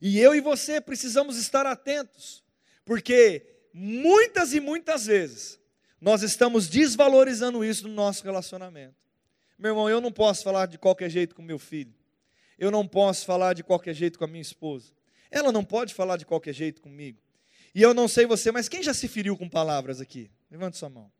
E 0.01 0.19
eu 0.19 0.35
e 0.35 0.41
você 0.41 0.81
precisamos 0.81 1.37
estar 1.37 1.65
atentos, 1.65 2.43
porque 2.83 3.47
muitas 3.73 4.53
e 4.53 4.59
muitas 4.59 5.05
vezes 5.05 5.59
nós 5.99 6.23
estamos 6.23 6.67
desvalorizando 6.67 7.63
isso 7.63 7.87
no 7.87 7.93
nosso 7.93 8.23
relacionamento. 8.23 8.95
Meu 9.57 9.71
irmão, 9.71 9.89
eu 9.89 10.01
não 10.01 10.11
posso 10.11 10.43
falar 10.43 10.65
de 10.65 10.77
qualquer 10.77 11.09
jeito 11.09 11.35
com 11.35 11.41
meu 11.41 11.59
filho. 11.59 11.93
Eu 12.57 12.71
não 12.71 12.87
posso 12.87 13.25
falar 13.25 13.53
de 13.53 13.63
qualquer 13.63 13.93
jeito 13.93 14.17
com 14.17 14.25
a 14.25 14.27
minha 14.27 14.41
esposa. 14.41 14.91
Ela 15.29 15.51
não 15.51 15.63
pode 15.63 15.93
falar 15.93 16.17
de 16.17 16.25
qualquer 16.25 16.53
jeito 16.53 16.81
comigo. 16.81 17.21
E 17.73 17.81
eu 17.81 17.93
não 17.93 18.07
sei 18.07 18.25
você, 18.25 18.51
mas 18.51 18.67
quem 18.67 18.83
já 18.83 18.93
se 18.93 19.07
feriu 19.07 19.37
com 19.37 19.47
palavras 19.47 20.01
aqui? 20.01 20.29
Levante 20.49 20.77
sua 20.77 20.89
mão. 20.89 21.11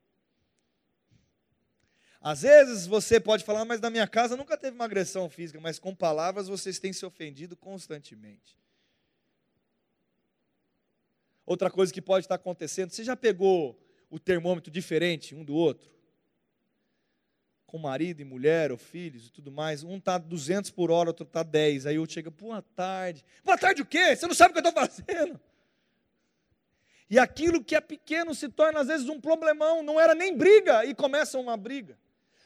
Às 2.20 2.43
vezes 2.43 2.86
você 2.86 3.20
pode 3.20 3.43
falar, 3.43 3.65
mas 3.65 3.81
na 3.81 3.89
minha 3.89 4.08
casa 4.08 4.38
nunca 4.38 4.55
teve 4.55 4.75
uma 4.75 4.86
agressão 4.86 5.27
física, 5.29 5.60
mas 5.60 5.79
com 5.79 5.96
palavras 5.96 6.48
vocês 6.48 6.77
têm 6.77 6.93
se 6.93 7.05
ofendido 7.05 7.55
constantemente. 7.55 8.61
Outra 11.51 11.70
coisa 11.70 11.91
que 11.91 12.01
pode 12.01 12.24
estar 12.24 12.36
acontecendo, 12.36 12.91
você 12.91 13.03
já 13.03 13.13
pegou 13.13 13.77
o 14.10 14.17
termômetro 14.17 14.72
diferente 14.72 15.36
um 15.36 15.43
do 15.43 15.53
outro? 15.53 15.91
Com 17.65 17.77
marido 17.77 18.22
e 18.22 18.24
mulher 18.24 18.72
ou 18.72 18.77
filhos 18.77 19.27
e 19.27 19.29
tudo 19.29 19.51
mais. 19.51 19.84
Um 19.84 19.98
está 19.98 20.17
200 20.17 20.72
por 20.72 20.89
hora, 20.89 21.10
outro 21.10 21.25
está 21.25 21.43
10. 21.43 21.88
Aí 21.88 21.98
eu 21.98 22.05
chego, 22.05 22.31
boa 22.31 22.62
tarde. 22.62 23.25
Boa 23.43 23.58
tarde 23.58 23.81
o 23.81 23.86
quê? 23.86 24.15
Você 24.15 24.27
não 24.27 24.34
sabe 24.34 24.51
o 24.51 24.53
que 24.53 24.65
eu 24.65 24.70
estou 24.70 24.81
fazendo? 24.81 25.41
E 27.10 27.20
aquilo 27.20 27.62
que 27.62 27.75
é 27.75 27.81
pequeno 27.81 28.34
se 28.34 28.48
torna 28.48 28.79
às 28.79 28.88
vezes 28.88 29.10
um 29.10 29.20
problemão, 29.20 29.84
não 29.84 30.00
era 30.00 30.15
nem 30.15 30.34
briga 30.34 30.86
e 30.86 30.96
começa 30.96 31.38
uma 31.38 31.58
briga. 31.58 32.00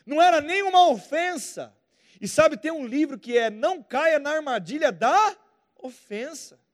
Não 0.03 0.19
era 0.19 0.41
nem 0.41 0.63
uma 0.63 0.89
ofensa. 0.89 1.71
E 2.19 2.27
sabe, 2.27 2.57
tem 2.57 2.71
um 2.71 2.87
livro 2.87 3.19
que 3.19 3.37
é 3.37 3.51
Não 3.51 3.83
caia 3.83 4.17
na 4.17 4.31
armadilha 4.31 4.91
da 4.91 5.37
ofensa. 5.77 6.64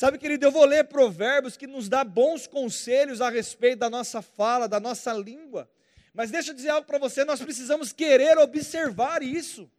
Sabe, 0.00 0.16
querido, 0.16 0.46
eu 0.46 0.50
vou 0.50 0.64
ler 0.64 0.84
provérbios 0.84 1.58
que 1.58 1.66
nos 1.66 1.86
dá 1.86 2.02
bons 2.02 2.46
conselhos 2.46 3.20
a 3.20 3.28
respeito 3.28 3.80
da 3.80 3.90
nossa 3.90 4.22
fala, 4.22 4.66
da 4.66 4.80
nossa 4.80 5.12
língua. 5.12 5.70
Mas 6.14 6.30
deixa 6.30 6.52
eu 6.52 6.54
dizer 6.54 6.70
algo 6.70 6.86
para 6.86 6.96
você, 6.96 7.22
nós 7.22 7.38
precisamos 7.38 7.92
querer 7.92 8.38
observar 8.38 9.22
isso. 9.22 9.70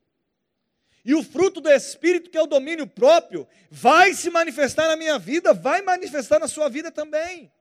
E 1.04 1.16
o 1.16 1.24
fruto 1.24 1.60
do 1.60 1.68
Espírito, 1.72 2.30
que 2.30 2.38
é 2.38 2.42
o 2.44 2.46
domínio 2.46 2.86
próprio, 2.86 3.48
vai 3.72 4.14
se 4.14 4.30
manifestar 4.30 4.88
na 4.88 4.96
minha 4.96 5.18
vida, 5.18 5.56
vai 5.56 5.82
manifestar 5.82 6.38
na 6.38 6.48
sua 6.48 6.70
vida 6.70 6.92
também. 6.92 7.52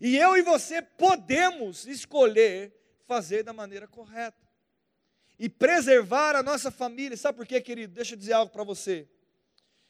E 0.00 0.16
eu 0.16 0.36
e 0.36 0.42
você 0.42 0.82
podemos 0.82 1.86
escolher 1.86 2.74
fazer 3.06 3.44
da 3.44 3.52
maneira 3.52 3.86
correta. 3.86 4.44
E 5.38 5.48
preservar 5.48 6.34
a 6.34 6.42
nossa 6.42 6.72
família. 6.72 7.16
Sabe 7.16 7.38
por 7.38 7.46
quê, 7.46 7.60
querido? 7.60 7.94
Deixa 7.94 8.14
eu 8.14 8.18
dizer 8.18 8.32
algo 8.32 8.50
para 8.50 8.64
você. 8.64 9.08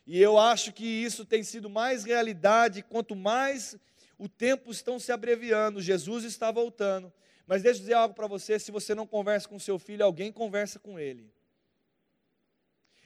E 0.06 0.22
eu 0.22 0.38
acho 0.38 0.72
que 0.72 0.84
isso 0.84 1.24
tem 1.24 1.42
sido 1.42 1.68
mais 1.68 2.04
realidade 2.04 2.82
quanto 2.82 3.16
mais 3.16 3.76
o 4.18 4.28
tempo 4.28 4.70
estão 4.70 4.98
se 4.98 5.12
abreviando, 5.12 5.82
Jesus 5.82 6.24
está 6.24 6.50
voltando. 6.50 7.12
Mas 7.46 7.62
deixa 7.62 7.78
eu 7.78 7.82
dizer 7.82 7.94
algo 7.94 8.14
para 8.14 8.26
você: 8.26 8.58
se 8.58 8.70
você 8.70 8.94
não 8.94 9.06
conversa 9.06 9.48
com 9.48 9.58
seu 9.58 9.78
filho, 9.78 10.04
alguém 10.04 10.32
conversa 10.32 10.78
com 10.78 10.98
ele. 10.98 11.30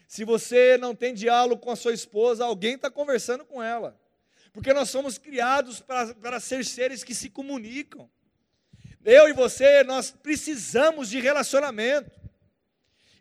Se 0.06 0.24
você 0.24 0.76
não 0.76 0.94
tem 0.94 1.14
diálogo 1.14 1.62
com 1.62 1.70
a 1.70 1.76
sua 1.76 1.92
esposa, 1.92 2.44
alguém 2.44 2.74
está 2.74 2.90
conversando 2.90 3.44
com 3.44 3.62
ela. 3.62 3.98
Porque 4.52 4.72
nós 4.72 4.90
somos 4.90 5.18
criados 5.18 5.80
para, 5.80 6.40
ser 6.40 6.64
seres 6.64 7.04
que 7.04 7.14
se 7.14 7.30
comunicam. 7.30 8.10
Eu 9.04 9.28
e 9.28 9.32
você, 9.32 9.84
nós 9.84 10.10
precisamos 10.10 11.08
de 11.08 11.20
relacionamento. 11.20 12.10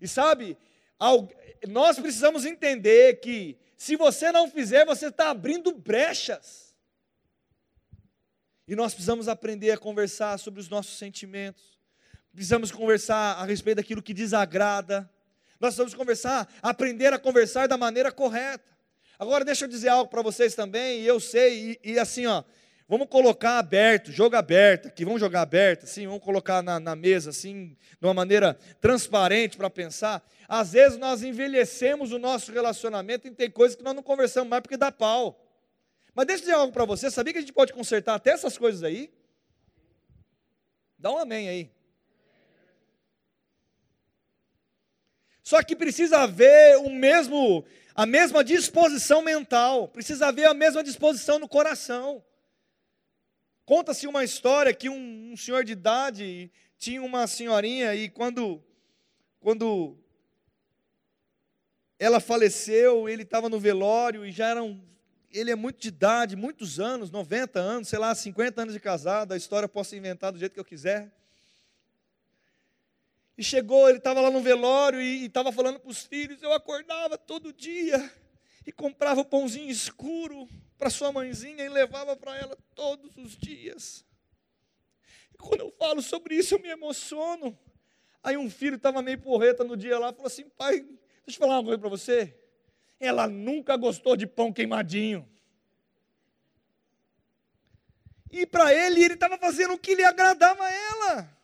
E 0.01 0.07
sabe, 0.07 0.57
nós 1.67 1.99
precisamos 1.99 2.43
entender 2.43 3.19
que 3.19 3.57
se 3.79 3.95
você 3.95 4.31
não 4.31 4.51
fizer, 4.51 4.85
você 4.85 5.07
está 5.07 5.31
abrindo 5.31 5.71
brechas. 5.71 6.75
E 8.67 8.75
nós 8.75 8.93
precisamos 8.93 9.27
aprender 9.27 9.71
a 9.71 9.77
conversar 9.77 10.37
sobre 10.37 10.59
os 10.59 10.69
nossos 10.69 10.99
sentimentos. 10.99 11.79
Precisamos 12.31 12.71
conversar 12.71 13.37
a 13.39 13.45
respeito 13.45 13.77
daquilo 13.77 14.03
que 14.03 14.13
desagrada 14.13 15.09
nós 15.59 15.75
vamos 15.75 15.93
conversar, 15.93 16.47
aprender 16.61 17.11
a 17.11 17.19
conversar 17.19 17.67
da 17.67 17.77
maneira 17.77 18.11
correta. 18.13 18.63
Agora, 19.17 19.43
deixa 19.43 19.65
eu 19.65 19.69
dizer 19.69 19.89
algo 19.89 20.09
para 20.09 20.21
vocês 20.21 20.55
também, 20.55 21.01
e 21.01 21.07
eu 21.07 21.19
sei, 21.19 21.77
e, 21.83 21.91
e, 21.91 21.99
assim, 21.99 22.25
ó, 22.25 22.43
vamos 22.87 23.07
colocar 23.09 23.59
aberto, 23.59 24.09
jogo 24.09 24.37
aberto 24.37 24.87
aqui, 24.87 25.03
vamos 25.03 25.19
jogar 25.19 25.41
aberto, 25.41 25.83
assim, 25.83 26.07
vamos 26.07 26.23
colocar 26.23 26.63
na, 26.63 26.79
na 26.79 26.95
mesa, 26.95 27.31
assim, 27.31 27.75
de 27.99 28.07
uma 28.07 28.13
maneira 28.13 28.57
transparente 28.79 29.57
para 29.57 29.69
pensar. 29.69 30.25
Às 30.49 30.71
vezes 30.71 30.97
nós 30.97 31.21
envelhecemos 31.21 32.11
o 32.11 32.17
nosso 32.17 32.51
relacionamento 32.51 33.27
e 33.27 33.31
tem 33.31 33.51
coisas 33.51 33.75
que 33.75 33.83
nós 33.83 33.93
não 33.93 34.01
conversamos 34.01 34.49
mais 34.49 34.63
porque 34.63 34.75
dá 34.75 34.91
pau. 34.91 35.39
Mas 36.15 36.25
deixa 36.25 36.41
eu 36.41 36.45
dizer 36.47 36.57
algo 36.57 36.73
para 36.73 36.85
você, 36.85 37.11
sabia 37.11 37.33
que 37.33 37.37
a 37.37 37.41
gente 37.41 37.53
pode 37.53 37.71
consertar 37.71 38.15
até 38.15 38.31
essas 38.31 38.57
coisas 38.57 38.81
aí? 38.81 39.13
Dá 40.97 41.11
um 41.11 41.19
amém 41.19 41.47
aí. 41.47 41.71
Só 45.43 45.61
que 45.61 45.75
precisa 45.75 46.17
haver 46.17 46.77
o 46.77 46.89
mesmo, 46.89 47.63
a 47.93 48.07
mesma 48.07 48.43
disposição 48.43 49.21
mental, 49.21 49.87
precisa 49.87 50.29
haver 50.29 50.47
a 50.47 50.53
mesma 50.55 50.83
disposição 50.83 51.37
no 51.37 51.47
coração. 51.47 52.23
Conta-se 53.65 54.07
uma 54.07 54.23
história 54.23 54.73
que 54.73 54.89
um, 54.89 55.33
um, 55.33 55.37
senhor 55.37 55.63
de 55.63 55.73
idade 55.73 56.51
tinha 56.79 57.03
uma 57.03 57.27
senhorinha 57.27 57.93
e 57.93 58.09
quando, 58.09 58.63
quando 59.39 59.95
ela 61.99 62.21
faleceu, 62.21 63.09
ele 63.09 63.23
estava 63.23 63.49
no 63.49 63.59
velório 63.59 64.25
e 64.25 64.31
já 64.31 64.47
eram, 64.47 64.81
ele 65.29 65.51
é 65.51 65.55
muito 65.55 65.81
de 65.81 65.89
idade, 65.89 66.37
muitos 66.37 66.79
anos, 66.79 67.11
90 67.11 67.59
anos, 67.59 67.89
sei 67.89 67.99
lá, 67.99 68.15
50 68.15 68.61
anos 68.61 68.73
de 68.73 68.79
casado, 68.79 69.33
a 69.33 69.37
história 69.37 69.65
eu 69.65 69.69
posso 69.69 69.95
inventar 69.97 70.31
do 70.31 70.39
jeito 70.39 70.53
que 70.53 70.59
eu 70.59 70.65
quiser. 70.65 71.11
E 73.37 73.43
chegou, 73.43 73.87
ele 73.87 73.99
estava 73.99 74.21
lá 74.21 74.31
no 74.31 74.41
velório 74.41 75.01
e 75.01 75.25
estava 75.25 75.51
falando 75.51 75.79
para 75.79 75.89
os 75.89 76.03
filhos. 76.03 76.41
Eu 76.43 76.51
acordava 76.51 77.17
todo 77.17 77.53
dia 77.53 78.11
e 78.67 78.71
comprava 78.71 79.21
o 79.21 79.25
pãozinho 79.25 79.69
escuro 79.69 80.45
para 80.77 80.89
sua 80.89 81.09
mãezinha 81.11 81.63
e 81.63 81.69
levava 81.69 82.17
para 82.17 82.37
ela 82.37 82.57
todos 82.75 83.15
os 83.15 83.37
dias. 83.37 84.05
E 85.33 85.37
quando 85.37 85.61
eu 85.61 85.71
falo 85.71 86.01
sobre 86.01 86.35
isso, 86.35 86.55
eu 86.55 86.59
me 86.59 86.67
emociono. 86.67 87.57
Aí 88.21 88.35
um 88.35 88.49
filho 88.49 88.75
estava 88.75 89.01
meio 89.01 89.21
porreta 89.21 89.63
no 89.63 89.77
dia 89.77 89.97
lá, 89.97 90.11
falou 90.11 90.27
assim: 90.27 90.49
pai, 90.49 90.85
deixa 91.29 91.43
eu 91.43 91.47
falar 91.47 91.59
uma 91.59 91.63
coisa 91.63 91.79
para 91.79 91.89
você. 91.89 92.35
Ela 92.99 93.27
nunca 93.27 93.77
gostou 93.77 94.17
de 94.17 94.25
pão 94.25 94.51
queimadinho. 94.51 95.29
E 98.31 98.45
para 98.45 98.73
ele, 98.73 99.03
ele 99.03 99.13
estava 99.13 99.37
fazendo 99.37 99.73
o 99.73 99.77
que 99.77 99.95
lhe 99.95 100.03
agradava 100.03 100.63
a 100.63 100.71
ela. 100.71 101.39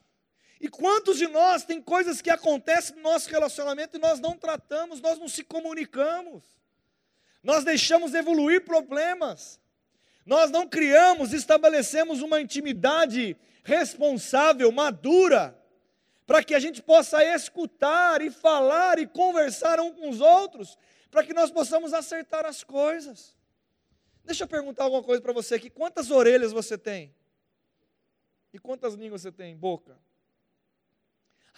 E 0.59 0.67
quantos 0.67 1.17
de 1.17 1.27
nós 1.27 1.63
tem 1.63 1.81
coisas 1.81 2.21
que 2.21 2.29
acontecem 2.29 2.95
no 2.95 3.03
nosso 3.03 3.29
relacionamento 3.29 3.97
e 3.97 3.99
nós 3.99 4.19
não 4.19 4.35
tratamos, 4.35 5.01
nós 5.01 5.19
não 5.19 5.27
se 5.27 5.43
comunicamos, 5.43 6.43
nós 7.43 7.63
deixamos 7.63 8.15
evoluir 8.15 8.65
problemas, 8.65 9.59
nós 10.25 10.49
não 10.49 10.67
criamos, 10.67 11.33
estabelecemos 11.33 12.21
uma 12.21 12.41
intimidade 12.41 13.37
responsável, 13.63 14.71
madura, 14.71 15.55
para 16.25 16.43
que 16.43 16.55
a 16.55 16.59
gente 16.59 16.81
possa 16.81 17.23
escutar 17.35 18.21
e 18.21 18.31
falar 18.31 18.99
e 18.99 19.07
conversar 19.07 19.79
um 19.79 19.93
com 19.93 20.09
os 20.09 20.21
outros, 20.21 20.77
para 21.11 21.23
que 21.23 21.33
nós 21.33 21.51
possamos 21.51 21.93
acertar 21.93 22.45
as 22.45 22.63
coisas. 22.63 23.35
Deixa 24.23 24.43
eu 24.43 24.47
perguntar 24.47 24.85
alguma 24.85 25.03
coisa 25.03 25.21
para 25.21 25.33
você 25.33 25.55
aqui: 25.55 25.69
quantas 25.69 26.09
orelhas 26.09 26.51
você 26.51 26.77
tem? 26.77 27.13
E 28.51 28.57
quantas 28.57 28.95
línguas 28.95 29.21
você 29.21 29.31
tem? 29.31 29.55
Boca. 29.55 29.97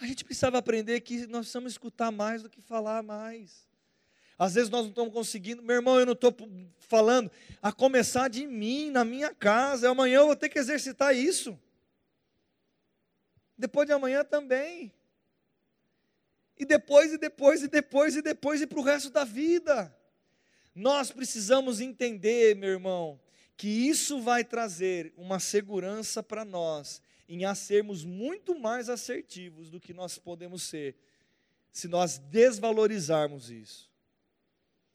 A 0.00 0.06
gente 0.06 0.24
precisava 0.24 0.58
aprender 0.58 1.00
que 1.00 1.26
nós 1.26 1.40
precisamos 1.40 1.72
escutar 1.72 2.12
mais 2.12 2.42
do 2.42 2.50
que 2.50 2.60
falar 2.60 3.02
mais. 3.02 3.66
Às 4.38 4.54
vezes 4.54 4.70
nós 4.70 4.82
não 4.82 4.90
estamos 4.90 5.12
conseguindo, 5.12 5.62
meu 5.62 5.76
irmão, 5.76 5.98
eu 5.98 6.06
não 6.06 6.12
estou 6.12 6.32
falando, 6.78 7.28
a 7.60 7.72
começar 7.72 8.28
de 8.28 8.46
mim, 8.46 8.90
na 8.90 9.04
minha 9.04 9.34
casa, 9.34 9.90
amanhã 9.90 10.18
eu 10.18 10.26
vou 10.26 10.36
ter 10.36 10.48
que 10.48 10.58
exercitar 10.58 11.16
isso. 11.16 11.58
Depois 13.58 13.86
de 13.86 13.92
amanhã 13.92 14.24
também. 14.24 14.92
E 16.56 16.64
depois, 16.64 17.12
e 17.12 17.18
depois, 17.18 17.62
e 17.62 17.68
depois, 17.68 18.16
e 18.16 18.22
depois, 18.22 18.60
e 18.62 18.66
para 18.66 18.78
o 18.78 18.82
resto 18.82 19.10
da 19.10 19.24
vida. 19.24 19.94
Nós 20.74 21.10
precisamos 21.10 21.80
entender, 21.80 22.54
meu 22.54 22.70
irmão, 22.70 23.20
que 23.56 23.68
isso 23.68 24.20
vai 24.20 24.44
trazer 24.44 25.12
uma 25.16 25.40
segurança 25.40 26.22
para 26.22 26.44
nós 26.44 27.02
em 27.28 27.44
a 27.44 27.54
sermos 27.54 28.04
muito 28.04 28.58
mais 28.58 28.88
assertivos 28.88 29.68
do 29.70 29.80
que 29.80 29.92
nós 29.92 30.16
podemos 30.18 30.62
ser, 30.62 30.96
se 31.70 31.88
nós 31.88 32.18
desvalorizarmos 32.18 33.50
isso. 33.50 33.90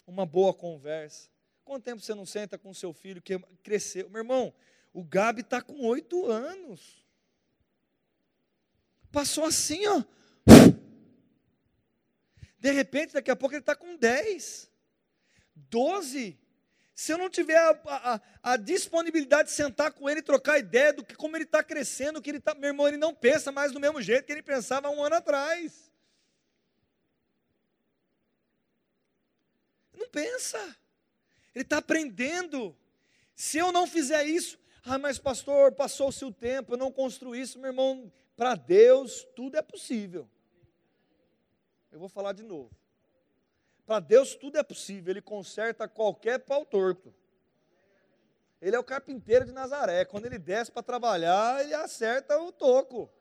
Uma 0.08 0.26
boa 0.26 0.54
conversa. 0.54 1.30
Quanto 1.64 1.84
tempo 1.84 2.02
você 2.02 2.16
não 2.16 2.26
senta 2.26 2.58
com 2.58 2.74
seu 2.74 2.92
filho 2.92 3.22
que 3.22 3.38
cresceu? 3.62 4.10
Meu 4.10 4.22
irmão, 4.22 4.54
o 4.92 5.04
Gabi 5.04 5.42
está 5.42 5.62
com 5.62 5.86
oito 5.86 6.26
anos. 6.26 7.03
Passou 9.14 9.46
assim, 9.46 9.86
ó. 9.86 10.04
De 12.58 12.72
repente, 12.72 13.14
daqui 13.14 13.30
a 13.30 13.36
pouco 13.36 13.54
ele 13.54 13.62
está 13.62 13.76
com 13.76 13.96
dez. 13.96 14.72
12. 15.56 16.36
Se 16.96 17.12
eu 17.12 17.20
não 17.20 17.30
tiver 17.30 17.58
a, 17.58 17.80
a, 17.86 18.22
a, 18.42 18.58
disponibilidade 18.58 19.50
de 19.50 19.54
sentar 19.54 19.92
com 19.92 20.10
ele 20.10 20.22
e 20.22 20.24
trocar 20.24 20.58
ideia 20.58 20.92
do 20.92 21.06
que 21.06 21.14
como 21.16 21.38
ele 21.38 21.44
está 21.44 21.64
crescendo, 21.64 22.24
que 22.24 22.32
ele 22.32 22.40
tá, 22.40 22.56
meu 22.56 22.70
irmão, 22.70 22.88
ele 22.88 22.98
não 22.98 23.14
pensa 23.14 23.52
mais 23.52 23.72
do 23.72 23.80
mesmo 23.80 24.02
jeito 24.02 24.26
que 24.26 24.32
ele 24.32 24.42
pensava 24.42 24.90
um 24.90 25.04
ano 25.04 25.16
atrás. 25.16 25.92
Não 29.96 30.10
pensa. 30.10 30.58
Ele 31.54 31.64
está 31.64 31.78
aprendendo. 31.78 32.76
Se 33.36 33.60
eu 33.60 33.72
não 33.72 33.86
fizer 33.86 34.24
isso, 34.24 34.58
ah, 34.84 34.98
mas 34.98 35.20
pastor, 35.20 35.72
passou-se 35.72 36.26
o 36.26 36.34
tempo, 36.34 36.74
eu 36.74 36.78
não 36.78 36.92
construí 36.92 37.42
isso, 37.42 37.60
meu 37.60 37.70
irmão. 37.70 38.12
Para 38.36 38.56
Deus, 38.56 39.26
tudo 39.36 39.58
é 39.58 39.62
possível. 39.62 40.28
Eu 41.92 42.00
vou 42.00 42.10
falar 42.10 42.34
de 42.34 42.44
novo. 42.44 42.72
Para 43.86 44.00
Deus 44.00 44.36
tudo 44.36 44.58
é 44.58 44.64
possível, 44.64 45.12
Ele 45.12 45.22
conserta 45.22 45.88
qualquer 45.88 46.40
pau 46.40 46.66
torto. 46.66 47.14
Ele 48.64 48.78
é 48.78 48.80
o 48.80 48.84
carpinteiro 48.84 49.44
de 49.44 49.52
Nazaré. 49.52 50.06
Quando 50.06 50.26
ele 50.26 50.40
desce 50.40 50.72
para 50.72 50.82
trabalhar, 50.82 51.62
ele 51.62 51.74
acerta 51.74 52.40
o 52.40 52.50
toco. 52.50 53.12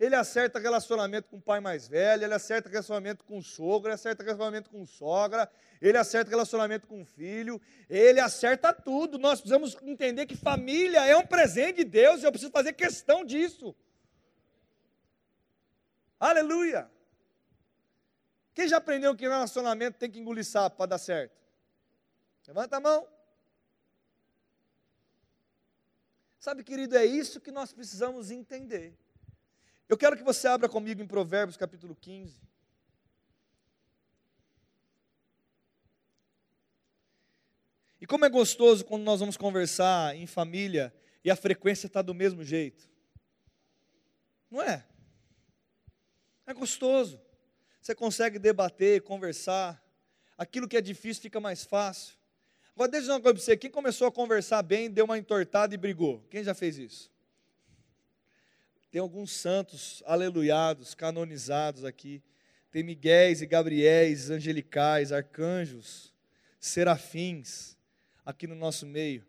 Ele 0.00 0.14
acerta 0.14 0.58
relacionamento 0.58 1.28
com 1.28 1.36
o 1.36 1.40
pai 1.40 1.60
mais 1.60 1.86
velho, 1.86 2.24
ele 2.24 2.32
acerta 2.32 2.70
relacionamento 2.70 3.24
com 3.24 3.36
o 3.36 3.42
sogro, 3.42 3.88
ele 3.88 3.94
acerta 3.94 4.22
relacionamento 4.22 4.70
com 4.70 4.86
sogra, 4.86 5.50
ele 5.82 5.98
acerta 5.98 6.30
relacionamento 6.30 6.86
com 6.86 7.02
o 7.02 7.04
filho, 7.04 7.60
ele 7.90 8.20
acerta 8.20 8.72
tudo. 8.72 9.18
Nós 9.18 9.38
precisamos 9.40 9.76
entender 9.82 10.24
que 10.24 10.34
família 10.34 11.04
é 11.04 11.14
um 11.14 11.26
presente 11.26 11.78
de 11.78 11.84
Deus 11.84 12.22
e 12.22 12.24
eu 12.24 12.30
preciso 12.30 12.50
fazer 12.50 12.72
questão 12.72 13.26
disso. 13.26 13.76
Aleluia! 16.18 16.90
Quem 18.54 18.66
já 18.66 18.78
aprendeu 18.78 19.14
que 19.14 19.28
relacionamento 19.28 19.98
tem 19.98 20.10
que 20.10 20.18
engolir 20.18 20.44
sapo 20.44 20.76
para 20.76 20.86
dar 20.86 20.98
certo? 20.98 21.38
Levanta 22.46 22.78
a 22.78 22.80
mão. 22.80 23.06
Sabe, 26.40 26.64
querido, 26.64 26.96
é 26.96 27.04
isso 27.04 27.40
que 27.40 27.52
nós 27.52 27.72
precisamos 27.72 28.30
entender. 28.30 28.96
Eu 29.88 29.96
quero 29.96 30.16
que 30.16 30.22
você 30.22 30.48
abra 30.48 30.68
comigo 30.68 31.02
em 31.02 31.06
Provérbios 31.06 31.56
capítulo 31.56 31.94
15. 31.94 32.40
E 38.00 38.06
como 38.06 38.24
é 38.24 38.28
gostoso 38.28 38.84
quando 38.84 39.02
nós 39.02 39.20
vamos 39.20 39.36
conversar 39.36 40.16
em 40.16 40.26
família 40.26 40.94
e 41.22 41.30
a 41.30 41.36
frequência 41.36 41.86
está 41.86 42.00
do 42.00 42.14
mesmo 42.14 42.42
jeito. 42.42 42.88
Não 44.50 44.62
é? 44.62 44.86
É 46.48 46.54
gostoso. 46.54 47.20
Você 47.78 47.94
consegue 47.94 48.38
debater, 48.38 49.02
conversar. 49.02 49.84
Aquilo 50.38 50.66
que 50.66 50.78
é 50.78 50.80
difícil 50.80 51.20
fica 51.20 51.38
mais 51.38 51.62
fácil. 51.62 52.16
Agora, 52.74 52.90
deixa 52.90 53.02
eu 53.02 53.02
dizer 53.02 53.12
uma 53.12 53.20
coisa 53.20 53.34
para 53.34 53.44
você: 53.44 53.54
quem 53.54 53.70
começou 53.70 54.06
a 54.06 54.10
conversar 54.10 54.62
bem, 54.62 54.90
deu 54.90 55.04
uma 55.04 55.18
entortada 55.18 55.74
e 55.74 55.76
brigou? 55.76 56.24
Quem 56.30 56.42
já 56.42 56.54
fez 56.54 56.78
isso? 56.78 57.10
Tem 58.90 58.98
alguns 58.98 59.30
santos 59.30 60.02
aleluiados, 60.06 60.94
canonizados 60.94 61.84
aqui. 61.84 62.22
Tem 62.70 62.82
Miguéis 62.82 63.42
e 63.42 63.46
Gabriéis, 63.46 64.30
angelicais, 64.30 65.12
arcanjos, 65.12 66.14
serafins, 66.58 67.76
aqui 68.24 68.46
no 68.46 68.54
nosso 68.54 68.86
meio. 68.86 69.22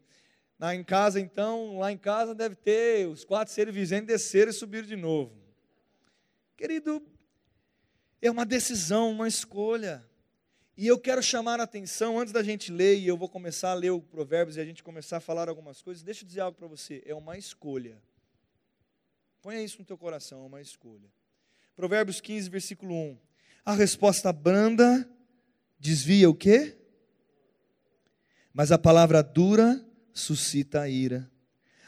Na, 0.57 0.73
em 0.73 0.85
casa, 0.85 1.19
então, 1.19 1.79
lá 1.79 1.91
em 1.91 1.97
casa 1.97 2.33
deve 2.33 2.55
ter 2.55 3.09
os 3.09 3.25
quatro 3.25 3.53
seres 3.53 3.75
viventes 3.75 4.07
desceram 4.07 4.51
e 4.51 4.53
subiram 4.53 4.87
de 4.87 4.95
novo. 4.95 5.48
Querido, 6.59 7.01
é 8.21 8.29
uma 8.29 8.45
decisão, 8.45 9.11
uma 9.11 9.29
escolha. 9.29 10.05
E 10.75 10.85
eu 10.85 10.99
quero 10.99 11.23
chamar 11.23 11.57
a 11.61 11.63
atenção, 11.63 12.19
antes 12.19 12.33
da 12.33 12.43
gente 12.43 12.69
ler, 12.69 12.99
e 12.99 13.07
eu 13.07 13.15
vou 13.15 13.29
começar 13.29 13.71
a 13.71 13.73
ler 13.73 13.91
o 13.91 14.01
Provérbios 14.01 14.57
e 14.57 14.59
a 14.59 14.65
gente 14.65 14.83
começar 14.83 15.15
a 15.15 15.19
falar 15.21 15.47
algumas 15.47 15.81
coisas, 15.81 16.03
deixa 16.03 16.25
eu 16.25 16.27
dizer 16.27 16.41
algo 16.41 16.57
para 16.57 16.67
você, 16.67 17.01
é 17.05 17.15
uma 17.15 17.37
escolha. 17.37 17.97
Ponha 19.41 19.63
isso 19.63 19.79
no 19.79 19.85
teu 19.85 19.97
coração, 19.97 20.43
é 20.43 20.47
uma 20.47 20.59
escolha. 20.59 21.09
Provérbios 21.77 22.19
15, 22.19 22.49
versículo 22.49 22.93
1. 22.93 23.17
A 23.63 23.73
resposta 23.73 24.33
branda 24.33 25.09
desvia 25.79 26.29
o 26.29 26.35
quê? 26.35 26.77
Mas 28.53 28.69
a 28.69 28.77
palavra 28.77 29.23
dura 29.23 29.81
suscita 30.13 30.81
a 30.81 30.89
ira. 30.89 31.31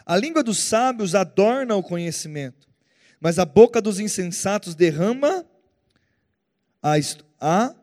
A 0.06 0.16
língua 0.16 0.42
dos 0.42 0.60
sábios 0.60 1.14
adorna 1.14 1.76
o 1.76 1.84
conhecimento, 1.84 2.71
mas 3.22 3.38
a 3.38 3.46
boca 3.46 3.80
dos 3.80 4.00
insensatos 4.00 4.74
derrama 4.74 5.46
a, 6.82 7.76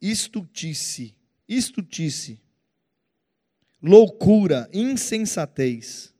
estutice, 0.00 1.16
estutice, 1.48 2.38
loucura, 3.82 4.68
insensatez. 4.74 6.14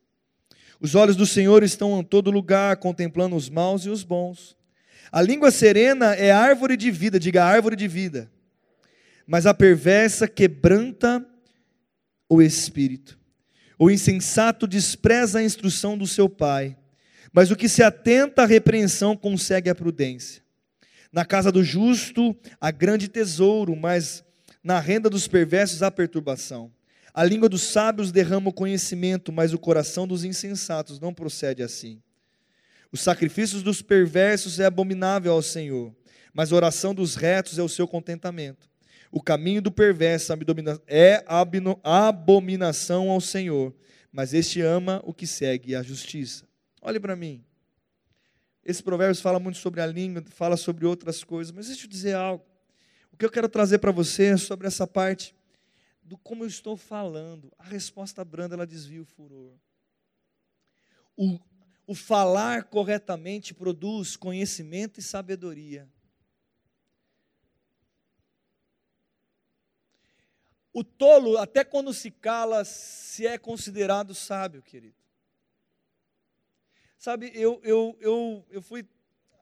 Os 0.80 0.94
olhos 0.94 1.14
do 1.14 1.26
Senhor 1.26 1.62
estão 1.62 2.00
em 2.00 2.02
todo 2.02 2.30
lugar, 2.30 2.78
contemplando 2.78 3.36
os 3.36 3.50
maus 3.50 3.84
e 3.84 3.90
os 3.90 4.02
bons. 4.02 4.56
A 5.12 5.20
língua 5.20 5.50
serena 5.50 6.14
é 6.14 6.32
árvore 6.32 6.76
de 6.76 6.90
vida, 6.90 7.20
diga 7.20 7.44
árvore 7.44 7.76
de 7.76 7.86
vida. 7.86 8.32
Mas 9.26 9.44
a 9.44 9.52
perversa 9.52 10.26
quebranta 10.26 11.24
o 12.30 12.40
espírito. 12.40 13.18
O 13.78 13.90
insensato 13.90 14.66
despreza 14.66 15.38
a 15.38 15.44
instrução 15.44 15.98
do 15.98 16.06
seu 16.06 16.30
pai, 16.30 16.76
mas 17.32 17.50
o 17.50 17.56
que 17.56 17.68
se 17.68 17.82
atenta 17.82 18.42
à 18.42 18.46
repreensão 18.46 19.16
consegue 19.16 19.70
a 19.70 19.74
prudência. 19.74 20.42
Na 21.12 21.24
casa 21.24 21.50
do 21.50 21.62
justo 21.62 22.36
há 22.60 22.70
grande 22.70 23.08
tesouro, 23.08 23.74
mas 23.74 24.24
na 24.62 24.80
renda 24.80 25.08
dos 25.08 25.28
perversos 25.28 25.82
há 25.82 25.90
perturbação. 25.90 26.72
A 27.14 27.24
língua 27.24 27.48
dos 27.48 27.62
sábios 27.62 28.12
derrama 28.12 28.50
o 28.50 28.52
conhecimento, 28.52 29.32
mas 29.32 29.54
o 29.54 29.58
coração 29.58 30.06
dos 30.06 30.24
insensatos 30.24 31.00
não 31.00 31.14
procede 31.14 31.62
assim. 31.62 32.02
Os 32.92 33.00
sacrifícios 33.00 33.62
dos 33.62 33.80
perversos 33.82 34.60
é 34.60 34.66
abominável 34.66 35.32
ao 35.32 35.42
Senhor, 35.42 35.94
mas 36.32 36.52
a 36.52 36.56
oração 36.56 36.94
dos 36.94 37.14
retos 37.14 37.58
é 37.58 37.62
o 37.62 37.68
seu 37.68 37.88
contentamento. 37.88 38.68
O 39.10 39.22
caminho 39.22 39.62
do 39.62 39.72
perverso 39.72 40.32
é 40.86 41.24
abominação 41.26 43.10
ao 43.10 43.20
Senhor, 43.20 43.74
mas 44.12 44.34
este 44.34 44.60
ama 44.60 45.00
o 45.04 45.14
que 45.14 45.26
segue 45.26 45.74
a 45.74 45.82
justiça. 45.82 46.45
Olhe 46.86 47.00
para 47.00 47.16
mim. 47.16 47.44
Esse 48.64 48.80
provérbio 48.80 49.20
fala 49.20 49.40
muito 49.40 49.58
sobre 49.58 49.80
a 49.80 49.86
língua, 49.86 50.22
fala 50.30 50.56
sobre 50.56 50.86
outras 50.86 51.24
coisas, 51.24 51.50
mas 51.50 51.66
deixa 51.66 51.84
eu 51.84 51.90
dizer 51.90 52.14
algo. 52.14 52.46
O 53.10 53.16
que 53.16 53.24
eu 53.24 53.30
quero 53.30 53.48
trazer 53.48 53.78
para 53.78 53.90
você 53.90 54.26
é 54.26 54.36
sobre 54.36 54.68
essa 54.68 54.86
parte 54.86 55.34
do 56.00 56.16
como 56.16 56.44
eu 56.44 56.46
estou 56.46 56.76
falando. 56.76 57.52
A 57.58 57.64
resposta 57.64 58.24
branda, 58.24 58.54
ela 58.54 58.64
desvia 58.64 59.02
o 59.02 59.04
furor. 59.04 59.58
O, 61.16 61.40
o 61.88 61.92
falar 61.92 62.62
corretamente 62.62 63.52
produz 63.52 64.16
conhecimento 64.16 65.00
e 65.00 65.02
sabedoria. 65.02 65.88
O 70.72 70.84
tolo, 70.84 71.36
até 71.36 71.64
quando 71.64 71.92
se 71.92 72.12
cala, 72.12 72.64
se 72.64 73.26
é 73.26 73.36
considerado 73.36 74.14
sábio, 74.14 74.62
querido. 74.62 75.05
Sabe, 76.98 77.30
eu, 77.34 77.60
eu, 77.62 77.96
eu, 78.00 78.46
eu 78.50 78.62
fui. 78.62 78.88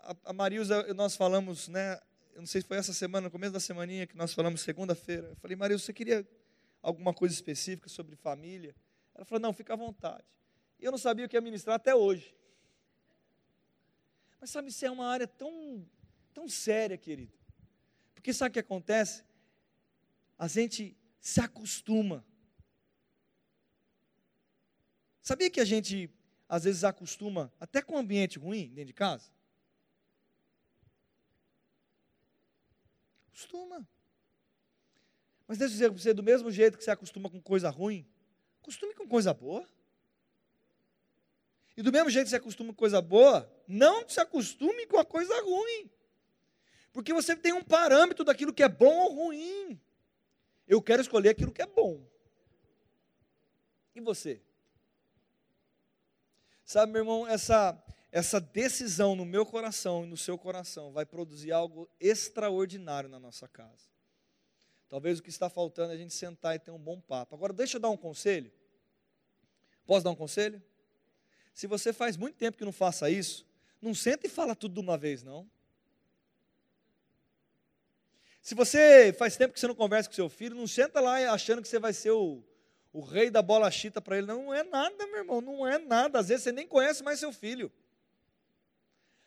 A, 0.03 0.17
a 0.27 0.33
Marilza, 0.33 0.93
nós 0.95 1.17
falamos, 1.17 1.69
né? 1.69 2.01
Eu 2.35 2.41
não 2.41 2.47
sei 2.47 2.61
se 2.61 2.67
foi 2.67 2.77
essa 2.77 2.93
semana, 2.93 3.27
no 3.27 3.31
começo 3.31 3.53
da 3.53 3.61
semaninha, 3.61 4.07
que 4.07 4.17
nós 4.17 4.35
falamos 4.35 4.61
segunda-feira. 4.61 5.29
Eu 5.29 5.37
falei, 5.37 5.57
Marilza, 5.57 5.85
você 5.85 5.93
queria 5.93 6.29
alguma 6.83 7.15
coisa 7.15 7.33
específica 7.33 7.89
sobre 7.89 8.17
família? 8.17 8.75
Ela 9.15 9.25
falou, 9.25 9.41
não, 9.41 9.53
fica 9.53 9.73
à 9.73 9.77
vontade. 9.77 10.25
E 10.81 10.85
eu 10.85 10.91
não 10.91 10.99
sabia 10.99 11.25
o 11.25 11.29
que 11.29 11.37
ia 11.37 11.41
ministrar 11.41 11.77
até 11.77 11.95
hoje. 11.95 12.35
Mas 14.41 14.51
sabe, 14.51 14.69
isso 14.69 14.85
é 14.85 14.91
uma 14.91 15.07
área 15.07 15.27
tão, 15.27 15.89
tão 16.35 16.49
séria, 16.49 16.99
querido. 16.99 17.33
Porque 18.15 18.33
sabe 18.33 18.51
o 18.51 18.53
que 18.55 18.59
acontece? 18.59 19.25
A 20.37 20.49
gente 20.49 20.97
se 21.21 21.41
acostuma. 21.41 22.25
Sabia 25.23 25.49
que 25.49 25.61
a 25.61 25.65
gente 25.65 26.11
às 26.55 26.63
vezes 26.63 26.85
acostuma 26.85 27.53
até 27.59 27.83
com 27.83 27.95
um 27.95 27.99
ambiente 27.99 28.39
ruim 28.39 28.69
dentro 28.69 28.85
de 28.85 28.93
casa? 28.93 29.29
Acostuma. 33.27 33.85
Mas 35.49 35.59
deixa 35.59 35.73
eu 35.73 35.75
dizer 35.75 35.91
para 35.91 35.99
você, 36.01 36.15
do 36.15 36.23
mesmo 36.23 36.53
jeito 36.53 36.79
que 36.79 36.85
você 36.85 36.93
acostuma 36.93 37.29
com 37.29 37.41
coisa 37.43 37.71
ruim, 37.71 38.07
acostume 38.63 38.95
com 38.95 39.09
coisa 39.09 39.35
boa. 39.35 39.69
E 41.77 41.83
do 41.83 41.91
mesmo 41.91 42.09
jeito 42.09 42.27
que 42.27 42.31
você 42.31 42.37
acostuma 42.37 42.69
com 42.69 42.77
coisa 42.77 43.03
boa, 43.03 43.53
não 43.67 44.09
se 44.09 44.21
acostume 44.21 44.87
com 44.87 44.97
a 44.97 45.05
coisa 45.05 45.35
ruim. 45.43 45.91
Porque 46.93 47.13
você 47.13 47.35
tem 47.35 47.53
um 47.53 47.65
parâmetro 47.65 48.25
daquilo 48.25 48.55
que 48.55 48.63
é 48.63 48.69
bom 48.69 48.95
ou 48.95 49.13
ruim. 49.13 49.81
Eu 50.69 50.81
quero 50.81 51.03
escolher 51.03 51.31
aquilo 51.31 51.51
que 51.51 51.63
é 51.63 51.67
bom. 51.67 52.01
E 53.93 54.01
você? 54.01 54.41
Sabe, 56.65 56.93
meu 56.93 57.03
irmão, 57.03 57.27
essa, 57.27 57.79
essa 58.11 58.41
decisão 58.41 59.15
no 59.15 59.25
meu 59.25 59.45
coração 59.45 60.05
e 60.05 60.07
no 60.07 60.17
seu 60.17 60.39
coração 60.39 60.93
vai 60.93 61.05
produzir 61.05 61.53
algo 61.53 61.89
extraordinário 62.01 63.09
na 63.09 63.21
nossa 63.21 63.47
casa. 63.47 63.93
Talvez 64.89 65.19
o 65.19 65.23
que 65.23 65.29
está 65.29 65.51
faltando 65.51 65.93
é 65.93 65.95
a 65.95 65.99
gente 65.99 66.15
sentar 66.15 66.55
e 66.55 66.59
ter 66.59 66.71
um 66.71 66.79
bom 66.79 67.01
papo. 67.01 67.35
Agora, 67.35 67.53
deixa 67.53 67.77
eu 67.77 67.81
dar 67.81 67.91
um 67.91 67.97
conselho. 67.97 68.51
Posso 69.85 70.05
dar 70.05 70.11
um 70.11 70.17
conselho? 70.17 70.63
Se 71.53 71.67
você 71.67 71.93
faz 71.93 72.17
muito 72.17 72.37
tempo 72.37 72.57
que 72.57 72.65
não 72.65 72.73
faça 72.73 73.11
isso, 73.11 73.47
não 73.81 73.95
senta 73.95 74.27
e 74.27 74.31
fala 74.31 74.55
tudo 74.55 74.75
de 74.75 74.81
uma 74.81 74.97
vez, 74.97 75.23
não. 75.23 75.49
Se 78.41 78.55
você 78.55 79.13
faz 79.13 79.37
tempo 79.37 79.55
que 79.55 79.61
você 79.61 79.67
não 79.67 79.75
conversa 79.75 80.09
com 80.09 80.15
seu 80.15 80.29
filho, 80.29 80.57
não 80.57 80.67
senta 80.67 81.01
lá 81.01 81.17
achando 81.33 81.61
que 81.61 81.69
você 81.69 81.79
vai 81.79 81.93
ser 81.93 82.11
o, 82.11 82.43
o 82.95 83.01
rei 83.01 83.29
da 83.29 83.43
bola 83.43 83.69
chita 83.73 84.01
para 84.01 84.17
ele. 84.17 84.29
Não, 84.29 84.55
é 84.55 84.63
nada, 84.63 85.05
meu 85.09 85.17
irmão, 85.17 85.41
não 85.41 85.67
é 85.67 85.79
nada. 85.79 86.21
Às 86.21 86.29
vezes 86.29 86.45
você 86.45 86.53
nem 86.53 86.65
conhece 86.65 87.03
mais 87.03 87.19
seu 87.19 87.33
filho. 87.33 87.71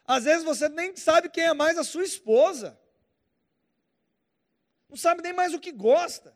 Às 0.06 0.24
vezes 0.24 0.46
você 0.46 0.70
nem 0.70 0.96
sabe 0.96 1.30
quem 1.30 1.44
é 1.44 1.54
mais 1.54 1.78
a 1.78 1.84
sua 1.84 2.06
esposa. 2.06 2.80
Não 4.88 4.96
sabe 4.96 5.22
nem 5.22 5.34
mais 5.34 5.54
o 5.54 5.60
que 5.60 5.74
gosta, 5.74 6.34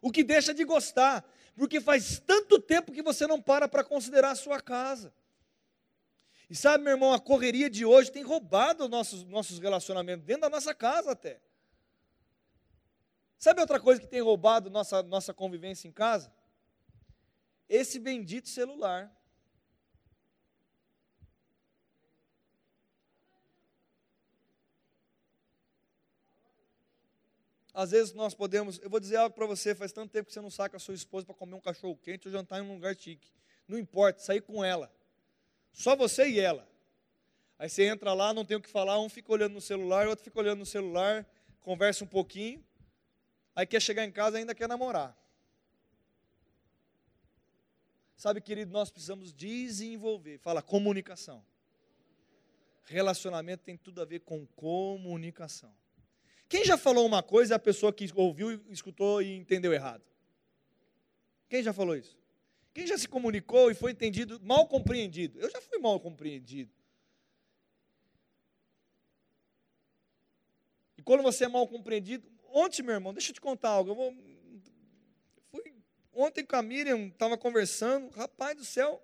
o 0.00 0.12
que 0.12 0.22
deixa 0.22 0.54
de 0.54 0.64
gostar, 0.64 1.28
porque 1.56 1.80
faz 1.80 2.20
tanto 2.20 2.60
tempo 2.60 2.92
que 2.92 3.02
você 3.02 3.26
não 3.26 3.42
para 3.42 3.66
para 3.66 3.82
considerar 3.82 4.30
a 4.30 4.36
sua 4.36 4.60
casa. 4.60 5.12
E 6.48 6.54
sabe, 6.54 6.84
meu 6.84 6.92
irmão, 6.92 7.12
a 7.12 7.18
correria 7.18 7.68
de 7.68 7.84
hoje 7.84 8.12
tem 8.12 8.22
roubado 8.22 8.88
nossos, 8.88 9.24
nossos 9.24 9.58
relacionamentos, 9.58 10.24
dentro 10.24 10.42
da 10.42 10.50
nossa 10.50 10.72
casa 10.72 11.10
até. 11.10 11.40
Sabe 13.40 13.60
outra 13.60 13.80
coisa 13.80 14.00
que 14.00 14.06
tem 14.06 14.20
roubado 14.20 14.70
nossa, 14.70 15.02
nossa 15.02 15.34
convivência 15.34 15.88
em 15.88 15.92
casa? 15.92 16.32
Esse 17.68 17.98
bendito 17.98 18.48
celular. 18.48 19.10
Às 27.72 27.90
vezes 27.90 28.12
nós 28.12 28.34
podemos, 28.34 28.78
eu 28.78 28.88
vou 28.88 29.00
dizer 29.00 29.16
algo 29.16 29.34
para 29.34 29.46
você, 29.46 29.74
faz 29.74 29.90
tanto 29.90 30.12
tempo 30.12 30.28
que 30.28 30.32
você 30.32 30.40
não 30.40 30.50
saca 30.50 30.76
a 30.76 30.80
sua 30.80 30.94
esposa 30.94 31.26
para 31.26 31.34
comer 31.34 31.56
um 31.56 31.60
cachorro 31.60 31.96
quente 31.96 32.28
ou 32.28 32.32
jantar 32.32 32.60
em 32.60 32.62
um 32.62 32.74
lugar 32.74 32.94
chique. 32.96 33.28
Não 33.66 33.76
importa, 33.76 34.20
sair 34.20 34.42
com 34.42 34.64
ela. 34.64 34.92
Só 35.72 35.96
você 35.96 36.28
e 36.28 36.38
ela. 36.38 36.68
Aí 37.58 37.68
você 37.68 37.84
entra 37.84 38.12
lá, 38.12 38.32
não 38.32 38.44
tem 38.44 38.56
o 38.56 38.60
que 38.60 38.68
falar, 38.68 39.00
um 39.00 39.08
fica 39.08 39.32
olhando 39.32 39.54
no 39.54 39.60
celular, 39.60 40.06
outro 40.06 40.24
fica 40.24 40.38
olhando 40.38 40.60
no 40.60 40.66
celular, 40.66 41.26
conversa 41.62 42.04
um 42.04 42.06
pouquinho. 42.06 42.64
Aí 43.56 43.66
quer 43.66 43.82
chegar 43.82 44.04
em 44.04 44.12
casa 44.12 44.38
ainda 44.38 44.54
quer 44.54 44.68
namorar. 44.68 45.16
Sabe, 48.16 48.40
querido, 48.40 48.72
nós 48.72 48.90
precisamos 48.90 49.32
desenvolver. 49.32 50.38
Fala, 50.38 50.62
comunicação. 50.62 51.44
Relacionamento 52.84 53.64
tem 53.64 53.76
tudo 53.76 54.02
a 54.02 54.04
ver 54.04 54.20
com 54.20 54.46
comunicação. 54.46 55.74
Quem 56.48 56.64
já 56.64 56.76
falou 56.76 57.06
uma 57.06 57.22
coisa 57.22 57.54
e 57.54 57.56
a 57.56 57.58
pessoa 57.58 57.92
que 57.92 58.08
ouviu, 58.14 58.62
escutou 58.68 59.22
e 59.22 59.34
entendeu 59.34 59.72
errado? 59.72 60.04
Quem 61.48 61.62
já 61.62 61.72
falou 61.72 61.96
isso? 61.96 62.16
Quem 62.72 62.86
já 62.86 62.98
se 62.98 63.08
comunicou 63.08 63.70
e 63.70 63.74
foi 63.74 63.92
entendido, 63.92 64.40
mal 64.40 64.66
compreendido? 64.66 65.38
Eu 65.38 65.50
já 65.50 65.60
fui 65.60 65.78
mal 65.78 65.98
compreendido. 66.00 66.72
E 70.98 71.02
quando 71.02 71.22
você 71.22 71.44
é 71.44 71.48
mal 71.48 71.66
compreendido, 71.68 72.28
ontem, 72.48 72.82
meu 72.82 72.94
irmão, 72.94 73.14
deixa 73.14 73.30
eu 73.30 73.34
te 73.34 73.40
contar 73.40 73.70
algo. 73.70 73.90
Eu 73.90 73.94
vou, 73.94 74.14
ontem 76.14 76.44
com 76.44 76.56
a 76.56 76.62
Miriam, 76.62 77.06
estava 77.06 77.36
conversando, 77.36 78.08
rapaz 78.10 78.56
do 78.56 78.64
céu, 78.64 79.02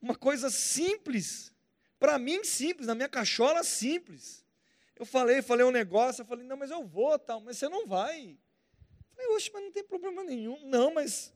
uma 0.00 0.14
coisa 0.14 0.50
simples, 0.50 1.52
para 1.98 2.18
mim 2.18 2.42
simples, 2.44 2.86
na 2.86 2.94
minha 2.94 3.08
cachola 3.08 3.62
simples. 3.62 4.44
Eu 4.96 5.06
falei, 5.06 5.42
falei 5.42 5.64
um 5.64 5.70
negócio, 5.70 6.22
eu 6.22 6.26
falei, 6.26 6.46
não, 6.46 6.56
mas 6.56 6.70
eu 6.70 6.84
vou, 6.84 7.18
tal, 7.18 7.40
mas 7.40 7.58
você 7.58 7.68
não 7.68 7.86
vai. 7.86 8.30
Eu 8.30 9.14
falei, 9.14 9.30
oxe, 9.36 9.50
mas 9.52 9.62
não 9.62 9.72
tem 9.72 9.84
problema 9.84 10.22
nenhum. 10.22 10.64
Não, 10.66 10.92
mas 10.92 11.32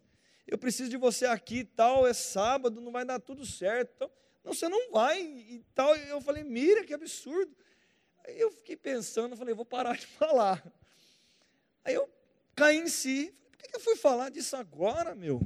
eu 0.46 0.58
preciso 0.58 0.90
de 0.90 0.96
você 0.96 1.26
aqui 1.26 1.64
tal, 1.64 2.06
é 2.06 2.12
sábado, 2.12 2.80
não 2.80 2.92
vai 2.92 3.04
dar 3.04 3.18
tudo 3.18 3.46
certo. 3.46 3.90
Então, 3.94 4.10
não, 4.44 4.52
você 4.52 4.68
não 4.68 4.90
vai 4.90 5.22
e 5.22 5.64
tal. 5.74 5.96
Eu 5.96 6.20
falei, 6.20 6.44
mira, 6.44 6.84
que 6.84 6.92
absurdo. 6.92 7.56
Aí 8.26 8.38
eu 8.38 8.50
fiquei 8.50 8.76
pensando, 8.76 9.36
falei, 9.36 9.54
vou 9.54 9.64
parar 9.64 9.96
de 9.96 10.06
falar. 10.18 10.62
Aí 11.84 11.94
eu 11.94 12.08
caí 12.54 12.78
em 12.78 12.88
si. 12.88 13.34
Por 13.64 13.70
que 13.70 13.76
eu 13.76 13.80
fui 13.80 13.96
falar 13.96 14.28
disso 14.30 14.56
agora, 14.56 15.14
meu? 15.14 15.40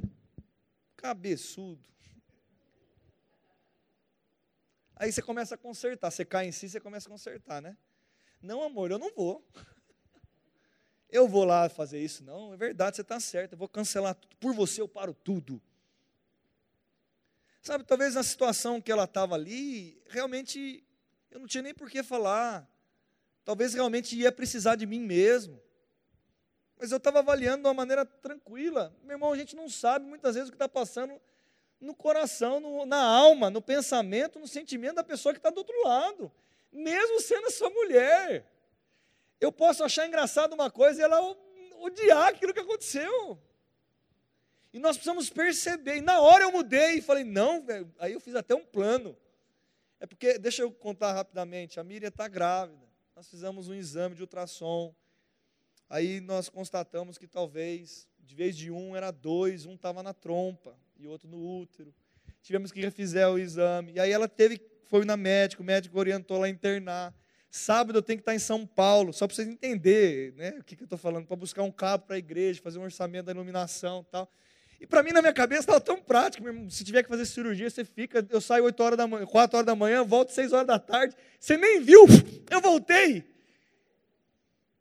Cabeçudo. 0.97 1.81
Aí 4.93 5.09
você 5.09 5.21
começa 5.21 5.55
a 5.55 5.57
consertar. 5.57 6.11
Você 6.11 6.25
cai 6.25 6.45
em 6.45 6.51
si, 6.51 6.67
você 6.67 6.81
começa 6.81 7.07
a 7.07 7.11
consertar, 7.11 7.61
né? 7.61 7.77
Não, 8.41 8.61
amor, 8.61 8.91
eu 8.91 8.99
não 8.99 9.13
vou. 9.13 9.45
Eu 11.11 11.27
vou 11.27 11.43
lá 11.43 11.67
fazer 11.67 11.99
isso. 11.99 12.23
Não, 12.23 12.53
é 12.53 12.57
verdade, 12.57 12.95
você 12.95 13.01
está 13.01 13.19
certo. 13.19 13.53
Eu 13.53 13.57
vou 13.57 13.67
cancelar 13.67 14.13
tudo. 14.13 14.35
Por 14.35 14.53
você 14.53 14.79
eu 14.79 14.87
paro 14.87 15.11
tudo. 15.11 15.59
Sabe, 17.63 17.83
talvez 17.83 18.13
na 18.13 18.21
situação 18.21 18.79
que 18.79 18.91
ela 18.91 19.05
estava 19.05 19.33
ali, 19.33 19.99
realmente 20.07 20.83
eu 21.31 21.39
não 21.39 21.47
tinha 21.47 21.63
nem 21.63 21.73
por 21.73 21.89
que 21.89 22.03
falar. 22.03 22.69
Talvez 23.43 23.73
realmente 23.73 24.15
ia 24.15 24.31
precisar 24.31 24.75
de 24.75 24.85
mim 24.85 24.99
mesmo. 24.99 25.59
Mas 26.79 26.91
eu 26.91 26.97
estava 26.97 27.19
avaliando 27.19 27.63
de 27.63 27.67
uma 27.67 27.73
maneira 27.73 28.05
tranquila. 28.05 28.95
Meu 29.03 29.15
irmão, 29.15 29.33
a 29.33 29.37
gente 29.37 29.53
não 29.53 29.67
sabe 29.67 30.05
muitas 30.05 30.35
vezes 30.35 30.47
o 30.47 30.51
que 30.51 30.55
está 30.55 30.69
passando 30.69 31.19
no 31.79 31.93
coração, 31.93 32.61
no, 32.61 32.85
na 32.85 33.01
alma, 33.01 33.49
no 33.49 33.61
pensamento, 33.61 34.39
no 34.39 34.47
sentimento 34.47 34.95
da 34.95 35.03
pessoa 35.03 35.33
que 35.33 35.39
está 35.39 35.49
do 35.49 35.57
outro 35.57 35.75
lado. 35.83 36.31
Mesmo 36.71 37.19
sendo 37.19 37.47
a 37.47 37.51
sua 37.51 37.69
mulher. 37.69 38.49
Eu 39.41 39.51
posso 39.51 39.83
achar 39.83 40.07
engraçado 40.07 40.53
uma 40.53 40.71
coisa 40.71 41.01
e 41.01 41.03
ela 41.03 41.19
odiar 41.79 42.29
aquilo 42.29 42.53
que 42.53 42.59
aconteceu. 42.61 43.37
E 44.71 44.79
nós 44.79 44.95
precisamos 44.95 45.29
perceber. 45.29 45.97
E 45.97 46.01
na 46.01 46.21
hora 46.21 46.45
eu 46.45 46.51
mudei 46.51 46.95
e 46.95 47.01
falei, 47.01 47.25
não, 47.25 47.61
velho. 47.61 47.93
Aí 47.99 48.13
eu 48.13 48.21
fiz 48.21 48.35
até 48.35 48.55
um 48.55 48.65
plano. 48.65 49.17
É 49.99 50.05
porque, 50.05 50.37
deixa 50.37 50.61
eu 50.61 50.71
contar 50.71 51.11
rapidamente, 51.11 51.77
a 51.77 51.83
Miriam 51.83 52.07
está 52.07 52.27
grávida. 52.27 52.87
Nós 53.15 53.27
fizemos 53.27 53.67
um 53.67 53.73
exame 53.73 54.15
de 54.15 54.21
ultrassom. 54.21 54.95
Aí 55.89 56.21
nós 56.21 56.49
constatamos 56.49 57.17
que 57.17 57.27
talvez, 57.27 58.07
de 58.19 58.35
vez 58.35 58.55
de 58.55 58.69
um, 58.69 58.95
era 58.95 59.09
dois, 59.09 59.65
um 59.65 59.73
estava 59.73 60.03
na 60.03 60.13
trompa 60.13 60.77
e 60.99 61.07
outro 61.07 61.27
no 61.27 61.43
útero. 61.59 61.93
Tivemos 62.43 62.71
que 62.71 62.79
refizer 62.79 63.27
o 63.27 63.39
exame. 63.39 63.93
E 63.93 63.99
aí 63.99 64.11
ela 64.11 64.27
teve, 64.27 64.61
foi 64.85 65.03
na 65.03 65.17
médica, 65.17 65.63
o 65.63 65.65
médico 65.65 65.97
orientou 65.97 66.37
lá 66.37 66.45
a 66.45 66.49
internar. 66.49 67.13
Sábado 67.49 67.97
eu 67.97 68.03
tenho 68.03 68.19
que 68.19 68.21
estar 68.21 68.35
em 68.35 68.39
São 68.39 68.67
Paulo, 68.67 69.11
só 69.11 69.25
para 69.25 69.35
vocês 69.35 69.47
entenderem 69.47 70.31
né, 70.33 70.57
o 70.59 70.63
que, 70.63 70.75
que 70.75 70.83
eu 70.83 70.85
estou 70.85 70.99
falando, 70.99 71.25
para 71.25 71.35
buscar 71.35 71.63
um 71.63 71.71
cabo 71.71 72.05
para 72.05 72.15
a 72.15 72.19
igreja, 72.19 72.61
fazer 72.61 72.77
um 72.77 72.83
orçamento 72.83 73.25
da 73.25 73.31
iluminação 73.31 74.05
e 74.07 74.11
tal. 74.11 74.31
E 74.79 74.85
para 74.85 75.01
mim, 75.01 75.11
na 75.11 75.21
minha 75.21 75.33
cabeça, 75.33 75.61
estava 75.61 75.81
tão 75.81 75.99
prático. 75.99 76.45
Se 76.69 76.83
tiver 76.83 77.03
que 77.03 77.09
fazer 77.09 77.25
cirurgia, 77.25 77.69
você 77.69 77.83
fica. 77.83 78.25
Eu 78.29 78.39
saio 78.39 78.63
8 78.63 78.81
horas 78.81 78.97
da 78.97 79.07
manhã, 79.07 79.25
4 79.25 79.57
horas 79.57 79.65
da 79.65 79.75
manhã, 79.75 80.03
volto 80.03 80.31
6 80.31 80.53
horas 80.53 80.67
da 80.67 80.79
tarde. 80.79 81.15
Você 81.39 81.57
nem 81.57 81.81
viu, 81.81 82.05
eu 82.49 82.61
voltei. 82.61 83.25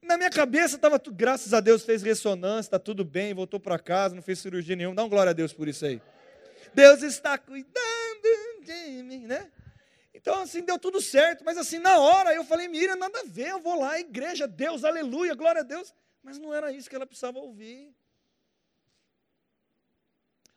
Na 0.09 0.17
minha 0.17 0.31
cabeça 0.31 0.77
estava 0.77 0.99
tudo, 0.99 1.15
graças 1.15 1.53
a 1.53 1.61
Deus, 1.61 1.85
fez 1.85 2.03
ressonância, 2.03 2.69
está 2.69 2.79
tudo 2.79 3.05
bem, 3.05 3.35
voltou 3.35 3.61
para 3.61 3.79
casa, 3.79 4.15
não 4.15 4.23
fez 4.23 4.39
cirurgia 4.39 4.75
nenhuma. 4.75 4.97
Dá 4.97 5.05
um 5.05 5.09
glória 5.09 5.31
a 5.31 5.35
Deus 5.35 5.53
por 5.53 5.69
isso 5.69 5.85
aí. 5.85 6.01
Deus 6.73 7.03
está 7.03 7.37
cuidando 7.37 7.79
de 8.63 9.03
mim, 9.03 9.27
né? 9.27 9.53
Então, 10.15 10.41
assim, 10.41 10.63
deu 10.63 10.79
tudo 10.79 10.99
certo, 11.03 11.45
mas 11.45 11.59
assim, 11.59 11.79
na 11.79 11.99
hora 11.99 12.35
eu 12.35 12.43
falei, 12.43 12.69
Miriam, 12.69 12.97
nada 12.97 13.21
a 13.21 13.25
ver, 13.25 13.49
eu 13.49 13.61
vou 13.61 13.79
lá, 13.79 14.01
igreja, 14.01 14.49
Deus, 14.49 14.83
aleluia, 14.83 15.35
glória 15.35 15.61
a 15.61 15.65
Deus. 15.65 15.95
Mas 16.23 16.39
não 16.39 16.55
era 16.55 16.73
isso 16.73 16.89
que 16.89 16.97
ela 16.97 17.07
precisava 17.07 17.39
ouvir. 17.39 17.95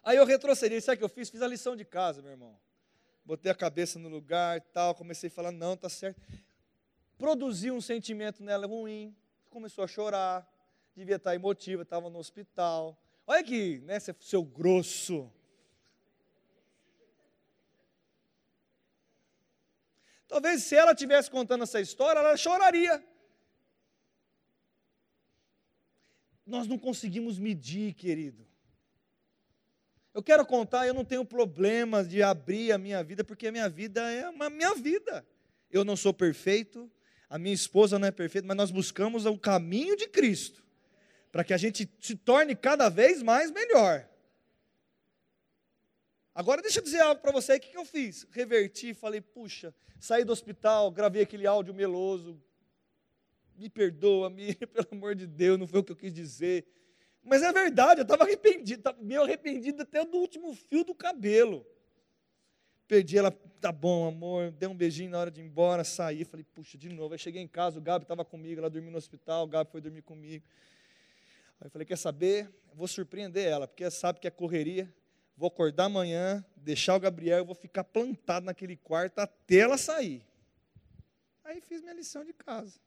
Aí 0.01 0.15
eu 0.15 0.25
retrocedi, 0.25 0.79
sabe 0.79 0.95
o 0.95 0.97
que 0.99 1.03
eu 1.03 1.09
fiz? 1.09 1.29
Fiz 1.29 1.41
a 1.41 1.47
lição 1.47 1.75
de 1.75 1.83
casa, 1.83 2.21
meu 2.21 2.31
irmão. 2.31 2.57
Botei 3.25 3.51
a 3.51 3.55
cabeça 3.55 3.99
no 3.99 4.07
lugar 4.07 4.61
tal, 4.61 4.95
comecei 4.95 5.27
a 5.27 5.31
falar, 5.31 5.51
não, 5.51 5.75
tá 5.75 5.89
certo. 5.89 6.21
Produzi 7.17 7.69
um 7.69 7.81
sentimento 7.81 8.41
nela 8.41 8.65
ruim, 8.65 9.13
começou 9.51 9.83
a 9.83 9.87
chorar, 9.87 10.49
devia 10.95 11.17
estar 11.17 11.35
emotiva, 11.35 11.83
estava 11.83 12.09
no 12.09 12.17
hospital. 12.17 12.97
Olha 13.27 13.41
aqui, 13.41 13.79
né, 13.79 13.99
seu 13.99 14.43
grosso. 14.43 15.31
Talvez 20.25 20.63
se 20.63 20.75
ela 20.75 20.95
tivesse 20.95 21.29
contando 21.29 21.65
essa 21.65 21.81
história, 21.81 22.19
ela 22.19 22.37
choraria. 22.37 23.05
Nós 26.45 26.65
não 26.65 26.79
conseguimos 26.79 27.37
medir, 27.37 27.93
querido. 27.93 28.47
Eu 30.13 30.23
quero 30.23 30.45
contar, 30.45 30.87
eu 30.87 30.93
não 30.93 31.03
tenho 31.03 31.25
problema 31.25 32.03
de 32.03 32.23
abrir 32.23 32.71
a 32.71 32.77
minha 32.77 33.03
vida, 33.03 33.23
porque 33.23 33.47
a 33.47 33.51
minha 33.51 33.67
vida 33.67 34.01
é 34.11 34.23
a 34.23 34.49
minha 34.49 34.73
vida. 34.75 35.27
Eu 35.69 35.83
não 35.83 35.97
sou 35.97 36.13
perfeito, 36.13 36.89
a 37.31 37.39
minha 37.39 37.55
esposa 37.55 37.97
não 37.97 38.09
é 38.09 38.11
perfeita, 38.11 38.45
mas 38.45 38.57
nós 38.57 38.71
buscamos 38.71 39.25
o 39.25 39.37
caminho 39.37 39.95
de 39.95 40.05
Cristo, 40.05 40.61
para 41.31 41.45
que 41.45 41.53
a 41.53 41.57
gente 41.57 41.89
se 42.01 42.13
torne 42.13 42.57
cada 42.57 42.89
vez 42.89 43.23
mais 43.23 43.49
melhor. 43.49 44.05
Agora 46.35 46.61
deixa 46.61 46.79
eu 46.79 46.83
dizer 46.83 46.99
algo 46.99 47.21
para 47.21 47.31
você, 47.31 47.55
o 47.55 47.59
que, 47.61 47.77
eu 47.77 47.85
fiz? 47.85 48.27
Reverti, 48.31 48.93
falei, 48.93 49.21
puxa, 49.21 49.73
saí 49.97 50.25
do 50.25 50.33
hospital, 50.33 50.91
gravei 50.91 51.21
aquele 51.21 51.47
áudio 51.47 51.73
meloso, 51.73 52.37
me 53.55 53.69
perdoa, 53.69 54.29
me, 54.29 54.53
pelo 54.67 54.89
amor 54.91 55.15
de 55.15 55.25
Deus, 55.25 55.57
não 55.57 55.65
foi 55.65 55.79
o 55.79 55.83
que 55.85 55.93
eu 55.93 55.95
quis 55.95 56.13
dizer. 56.13 56.67
Mas 57.23 57.43
é 57.43 57.53
verdade, 57.53 58.01
eu 58.01 58.03
estava 58.03 58.25
arrependido, 58.25 58.93
meio 58.99 59.21
arrependido 59.21 59.83
até 59.83 60.03
do 60.03 60.17
último 60.17 60.53
fio 60.53 60.83
do 60.83 60.93
cabelo. 60.93 61.65
Perdi 62.91 63.17
ela, 63.17 63.31
tá 63.31 63.71
bom, 63.71 64.05
amor, 64.05 64.51
dei 64.51 64.67
um 64.67 64.75
beijinho 64.75 65.11
na 65.11 65.17
hora 65.17 65.31
de 65.31 65.39
ir 65.39 65.45
embora, 65.45 65.81
saí, 65.81 66.25
falei, 66.25 66.45
puxa, 66.53 66.77
de 66.77 66.89
novo. 66.89 67.13
Aí 67.13 67.17
cheguei 67.17 67.41
em 67.41 67.47
casa, 67.47 67.79
o 67.79 67.81
Gabi 67.81 68.03
estava 68.03 68.25
comigo, 68.25 68.59
ela 68.59 68.69
dormiu 68.69 68.91
no 68.91 68.97
hospital, 68.97 69.45
o 69.45 69.47
Gabi 69.47 69.71
foi 69.71 69.79
dormir 69.79 70.01
comigo. 70.01 70.43
Aí 71.61 71.67
eu 71.67 71.71
falei, 71.71 71.85
quer 71.85 71.97
saber? 71.97 72.53
vou 72.73 72.89
surpreender 72.89 73.47
ela, 73.47 73.65
porque 73.65 73.85
ela 73.85 73.91
sabe 73.91 74.19
que 74.19 74.27
é 74.27 74.29
correria. 74.29 74.93
Vou 75.37 75.47
acordar 75.47 75.85
amanhã, 75.85 76.43
deixar 76.57 76.93
o 76.93 76.99
Gabriel, 76.99 77.37
eu 77.37 77.45
vou 77.45 77.55
ficar 77.55 77.85
plantado 77.85 78.45
naquele 78.45 78.75
quarto 78.75 79.19
até 79.19 79.59
ela 79.59 79.77
sair. 79.77 80.21
Aí 81.45 81.61
fiz 81.61 81.81
minha 81.81 81.93
lição 81.93 82.25
de 82.25 82.33
casa. 82.33 82.77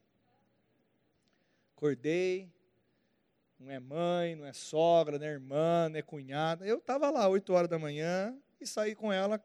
Acordei, 1.74 2.52
não 3.58 3.72
é 3.72 3.80
mãe, 3.80 4.36
não 4.36 4.44
é 4.44 4.52
sogra, 4.52 5.18
não 5.18 5.24
é 5.24 5.30
irmã, 5.30 5.88
não 5.88 5.96
é 5.96 6.02
cunhada. 6.02 6.66
Eu 6.66 6.76
estava 6.76 7.08
lá 7.08 7.26
8 7.26 7.50
horas 7.54 7.70
da 7.70 7.78
manhã 7.78 8.36
e 8.60 8.66
saí 8.66 8.94
com 8.94 9.10
ela 9.10 9.42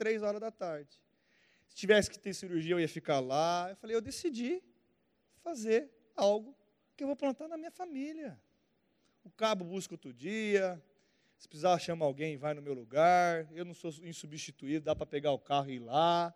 3 0.00 0.22
horas 0.22 0.40
da 0.40 0.50
tarde. 0.50 0.98
Se 1.68 1.76
tivesse 1.76 2.10
que 2.10 2.18
ter 2.18 2.32
cirurgia, 2.32 2.72
eu 2.72 2.80
ia 2.80 2.88
ficar 2.88 3.20
lá. 3.20 3.66
Eu 3.68 3.76
falei, 3.76 3.94
eu 3.94 4.00
decidi 4.00 4.62
fazer 5.42 5.90
algo 6.16 6.56
que 6.96 7.04
eu 7.04 7.06
vou 7.06 7.14
plantar 7.14 7.46
na 7.46 7.58
minha 7.58 7.70
família. 7.70 8.40
O 9.22 9.30
cabo 9.30 9.62
busca 9.62 9.92
outro 9.92 10.10
dia. 10.14 10.82
Se 11.36 11.46
precisar, 11.46 11.78
chama 11.78 12.06
alguém, 12.06 12.38
vai 12.38 12.54
no 12.54 12.62
meu 12.62 12.72
lugar. 12.72 13.46
Eu 13.52 13.66
não 13.66 13.74
sou 13.74 13.92
insubstituível, 14.02 14.80
dá 14.80 14.96
para 14.96 15.04
pegar 15.04 15.32
o 15.32 15.38
carro 15.38 15.68
e 15.68 15.74
ir 15.74 15.80
lá. 15.80 16.34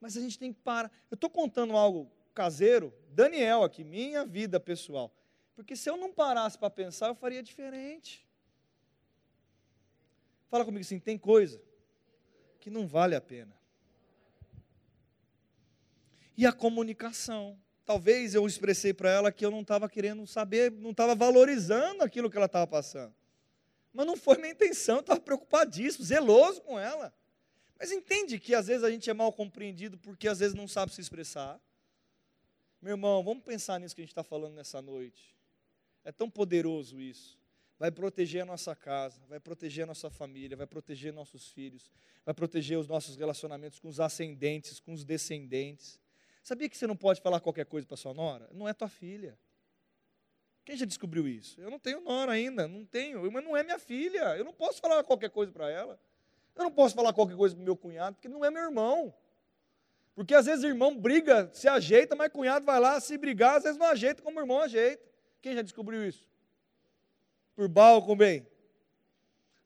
Mas 0.00 0.16
a 0.16 0.20
gente 0.20 0.36
tem 0.36 0.52
que 0.52 0.58
parar. 0.58 0.90
Eu 1.08 1.14
estou 1.14 1.30
contando 1.30 1.76
algo 1.76 2.10
caseiro, 2.34 2.92
Daniel 3.10 3.62
aqui, 3.62 3.84
minha 3.84 4.26
vida 4.26 4.58
pessoal. 4.58 5.14
Porque 5.54 5.76
se 5.76 5.88
eu 5.88 5.96
não 5.96 6.12
parasse 6.12 6.58
para 6.58 6.70
pensar, 6.70 7.06
eu 7.06 7.14
faria 7.14 7.40
diferente. 7.40 8.26
Fala 10.48 10.64
comigo 10.64 10.82
assim: 10.82 10.98
tem 10.98 11.16
coisa 11.16 11.65
que 12.66 12.70
não 12.70 12.84
vale 12.84 13.14
a 13.14 13.20
pena. 13.20 13.56
E 16.36 16.44
a 16.44 16.52
comunicação. 16.52 17.56
Talvez 17.84 18.34
eu 18.34 18.44
expressei 18.44 18.92
para 18.92 19.08
ela 19.08 19.30
que 19.30 19.46
eu 19.46 19.52
não 19.52 19.60
estava 19.60 19.88
querendo 19.88 20.26
saber, 20.26 20.72
não 20.72 20.90
estava 20.90 21.14
valorizando 21.14 22.02
aquilo 22.02 22.28
que 22.28 22.36
ela 22.36 22.46
estava 22.46 22.66
passando. 22.66 23.14
Mas 23.92 24.04
não 24.04 24.16
foi 24.16 24.38
minha 24.38 24.50
intenção, 24.50 24.98
estava 24.98 25.20
preocupadíssimo, 25.20 26.04
zeloso 26.04 26.60
com 26.62 26.76
ela. 26.76 27.14
Mas 27.78 27.92
entende 27.92 28.40
que 28.40 28.52
às 28.52 28.66
vezes 28.66 28.82
a 28.82 28.90
gente 28.90 29.08
é 29.08 29.14
mal 29.14 29.32
compreendido 29.32 29.96
porque 29.98 30.26
às 30.26 30.40
vezes 30.40 30.52
não 30.52 30.66
sabe 30.66 30.92
se 30.92 31.00
expressar. 31.00 31.60
Meu 32.82 32.94
irmão, 32.94 33.22
vamos 33.22 33.44
pensar 33.44 33.78
nisso 33.78 33.94
que 33.94 34.00
a 34.00 34.04
gente 34.04 34.10
está 34.10 34.24
falando 34.24 34.54
nessa 34.54 34.82
noite. 34.82 35.36
É 36.02 36.10
tão 36.10 36.28
poderoso 36.28 37.00
isso. 37.00 37.38
Vai 37.78 37.90
proteger 37.90 38.42
a 38.42 38.46
nossa 38.46 38.74
casa, 38.74 39.20
vai 39.28 39.38
proteger 39.38 39.84
a 39.84 39.86
nossa 39.86 40.08
família, 40.08 40.56
vai 40.56 40.66
proteger 40.66 41.12
nossos 41.12 41.50
filhos, 41.50 41.90
vai 42.24 42.32
proteger 42.32 42.78
os 42.78 42.88
nossos 42.88 43.16
relacionamentos 43.16 43.78
com 43.78 43.88
os 43.88 44.00
ascendentes, 44.00 44.80
com 44.80 44.92
os 44.92 45.04
descendentes. 45.04 46.00
Sabia 46.42 46.68
que 46.68 46.76
você 46.76 46.86
não 46.86 46.96
pode 46.96 47.20
falar 47.20 47.40
qualquer 47.40 47.66
coisa 47.66 47.86
para 47.86 47.96
sua 47.96 48.14
nora? 48.14 48.48
Não 48.52 48.66
é 48.66 48.72
tua 48.72 48.88
filha. 48.88 49.38
Quem 50.64 50.76
já 50.76 50.86
descobriu 50.86 51.28
isso? 51.28 51.60
Eu 51.60 51.70
não 51.70 51.78
tenho 51.78 52.00
nora 52.00 52.32
ainda, 52.32 52.66
não 52.66 52.84
tenho, 52.84 53.30
mas 53.30 53.44
não 53.44 53.56
é 53.56 53.62
minha 53.62 53.78
filha. 53.78 54.36
Eu 54.36 54.44
não 54.44 54.52
posso 54.52 54.80
falar 54.80 55.04
qualquer 55.04 55.30
coisa 55.30 55.52
para 55.52 55.70
ela. 55.70 56.00
Eu 56.56 56.64
não 56.64 56.72
posso 56.72 56.94
falar 56.94 57.12
qualquer 57.12 57.36
coisa 57.36 57.54
para 57.54 57.64
meu 57.64 57.76
cunhado, 57.76 58.16
porque 58.16 58.28
não 58.28 58.44
é 58.44 58.50
meu 58.50 58.62
irmão. 58.62 59.14
Porque 60.14 60.34
às 60.34 60.46
vezes 60.46 60.64
o 60.64 60.66
irmão 60.66 60.96
briga, 60.98 61.50
se 61.52 61.68
ajeita, 61.68 62.16
mas 62.16 62.32
cunhado 62.32 62.64
vai 62.64 62.80
lá 62.80 62.98
se 62.98 63.18
brigar, 63.18 63.58
às 63.58 63.64
vezes 63.64 63.78
não 63.78 63.86
ajeita 63.86 64.22
como 64.22 64.38
o 64.38 64.42
irmão 64.42 64.60
ajeita. 64.60 65.06
Quem 65.42 65.54
já 65.54 65.62
descobriu 65.62 66.02
isso? 66.02 66.26
Por 67.56 67.66
balcão 67.66 68.16
bem. 68.16 68.46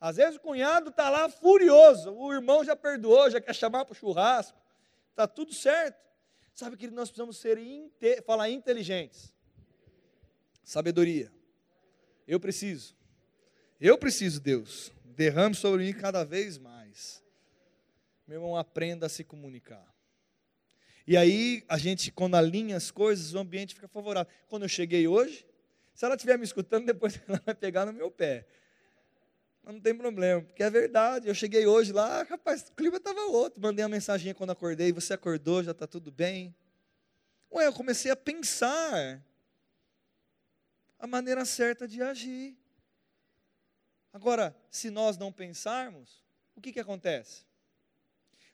Às 0.00 0.16
vezes 0.16 0.36
o 0.36 0.40
cunhado 0.40 0.88
está 0.88 1.10
lá 1.10 1.28
furioso, 1.28 2.10
o 2.12 2.32
irmão 2.32 2.64
já 2.64 2.74
perdoou, 2.74 3.28
já 3.30 3.38
quer 3.38 3.54
chamar 3.54 3.84
para 3.84 3.92
o 3.92 3.96
churrasco, 3.96 4.58
está 5.10 5.28
tudo 5.28 5.52
certo. 5.52 6.00
Sabe 6.54 6.76
que 6.76 6.88
nós 6.88 7.10
precisamos 7.10 7.36
ser, 7.36 7.58
inte 7.58 8.22
falar 8.22 8.48
inteligentes. 8.48 9.34
Sabedoria. 10.64 11.30
Eu 12.26 12.40
preciso. 12.40 12.96
Eu 13.80 13.98
preciso, 13.98 14.40
Deus. 14.40 14.92
Derrame 15.04 15.54
sobre 15.54 15.84
mim 15.84 15.92
cada 15.92 16.24
vez 16.24 16.56
mais. 16.56 17.22
Meu 18.26 18.38
irmão, 18.38 18.56
aprenda 18.56 19.06
a 19.06 19.08
se 19.08 19.24
comunicar. 19.24 19.90
E 21.06 21.16
aí, 21.16 21.64
a 21.68 21.76
gente, 21.76 22.12
quando 22.12 22.36
alinha 22.36 22.76
as 22.76 22.90
coisas, 22.90 23.34
o 23.34 23.38
ambiente 23.38 23.74
fica 23.74 23.88
favorável. 23.88 24.32
Quando 24.48 24.62
eu 24.62 24.68
cheguei 24.68 25.08
hoje, 25.08 25.44
se 25.94 26.04
ela 26.04 26.14
estiver 26.14 26.38
me 26.38 26.44
escutando, 26.44 26.86
depois 26.86 27.20
ela 27.26 27.40
vai 27.44 27.54
pegar 27.54 27.86
no 27.86 27.92
meu 27.92 28.10
pé. 28.10 28.46
Mas 29.62 29.74
não 29.74 29.80
tem 29.80 29.94
problema, 29.94 30.42
porque 30.42 30.62
é 30.62 30.70
verdade. 30.70 31.28
Eu 31.28 31.34
cheguei 31.34 31.66
hoje 31.66 31.92
lá, 31.92 32.22
rapaz, 32.22 32.68
o 32.68 32.72
clima 32.72 32.96
estava 32.96 33.20
outro. 33.26 33.60
Mandei 33.60 33.84
uma 33.84 33.90
mensagem 33.90 34.32
quando 34.32 34.50
acordei, 34.50 34.92
você 34.92 35.12
acordou, 35.12 35.62
já 35.62 35.72
está 35.72 35.86
tudo 35.86 36.10
bem. 36.10 36.54
Ué, 37.52 37.66
eu 37.66 37.72
comecei 37.72 38.10
a 38.10 38.16
pensar 38.16 39.22
a 40.98 41.06
maneira 41.06 41.44
certa 41.44 41.86
de 41.86 42.02
agir. 42.02 42.56
Agora, 44.12 44.56
se 44.70 44.90
nós 44.90 45.16
não 45.16 45.32
pensarmos, 45.32 46.24
o 46.54 46.60
que, 46.60 46.72
que 46.72 46.80
acontece? 46.80 47.44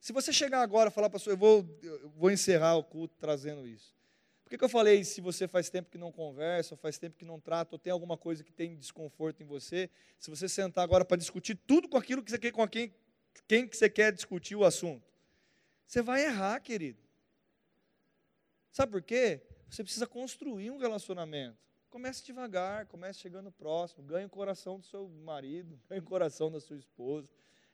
Se 0.00 0.12
você 0.12 0.32
chegar 0.32 0.60
agora 0.60 0.90
e 0.90 0.92
falar 0.92 1.10
para 1.10 1.16
a 1.16 1.20
sua, 1.20 1.32
eu 1.32 1.36
vou, 1.36 1.78
eu 1.82 2.10
vou 2.10 2.30
encerrar 2.30 2.76
o 2.76 2.84
culto 2.84 3.16
trazendo 3.18 3.66
isso. 3.66 3.95
Por 4.46 4.50
que, 4.50 4.58
que 4.58 4.64
eu 4.64 4.68
falei 4.68 5.02
se 5.02 5.20
você 5.20 5.48
faz 5.48 5.68
tempo 5.68 5.90
que 5.90 5.98
não 5.98 6.12
conversa, 6.12 6.74
ou 6.74 6.78
faz 6.78 6.96
tempo 6.96 7.16
que 7.16 7.24
não 7.24 7.40
trata, 7.40 7.74
ou 7.74 7.80
tem 7.80 7.92
alguma 7.92 8.16
coisa 8.16 8.44
que 8.44 8.52
tem 8.52 8.76
desconforto 8.76 9.42
em 9.42 9.44
você, 9.44 9.90
se 10.20 10.30
você 10.30 10.48
sentar 10.48 10.84
agora 10.84 11.04
para 11.04 11.16
discutir 11.16 11.56
tudo 11.66 11.88
com 11.88 11.96
aquilo 11.96 12.22
que 12.22 12.30
você 12.30 12.38
quer, 12.38 12.52
com 12.52 12.68
quem, 12.68 12.94
quem 13.48 13.66
que 13.66 13.76
você 13.76 13.90
quer 13.90 14.12
discutir 14.12 14.54
o 14.54 14.64
assunto, 14.64 15.04
você 15.84 16.00
vai 16.00 16.24
errar, 16.24 16.60
querido. 16.60 17.02
Sabe 18.70 18.92
por 18.92 19.02
quê? 19.02 19.42
Você 19.68 19.82
precisa 19.82 20.06
construir 20.06 20.70
um 20.70 20.78
relacionamento. 20.78 21.58
Comece 21.90 22.24
devagar, 22.24 22.86
comece 22.86 23.18
chegando 23.18 23.50
próximo, 23.50 24.04
ganhe 24.04 24.26
o 24.26 24.30
coração 24.30 24.78
do 24.78 24.86
seu 24.86 25.08
marido, 25.08 25.76
ganhe 25.90 26.00
o 26.00 26.04
coração 26.04 26.52
da 26.52 26.60
sua 26.60 26.76
esposa, 26.76 27.28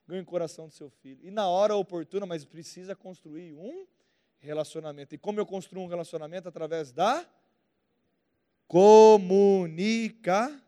ganhe 0.08 0.22
o 0.22 0.24
coração 0.24 0.68
do 0.68 0.72
seu 0.72 0.88
filho. 0.88 1.20
E 1.22 1.30
na 1.30 1.46
hora 1.46 1.76
oportuna, 1.76 2.24
mas 2.24 2.46
precisa 2.46 2.96
construir 2.96 3.52
um 3.52 3.86
relacionamento. 4.42 5.14
E 5.14 5.18
como 5.18 5.38
eu 5.40 5.46
construo 5.46 5.84
um 5.84 5.86
relacionamento? 5.86 6.48
Através 6.48 6.92
da 6.92 7.26
comunicação. 8.66 10.60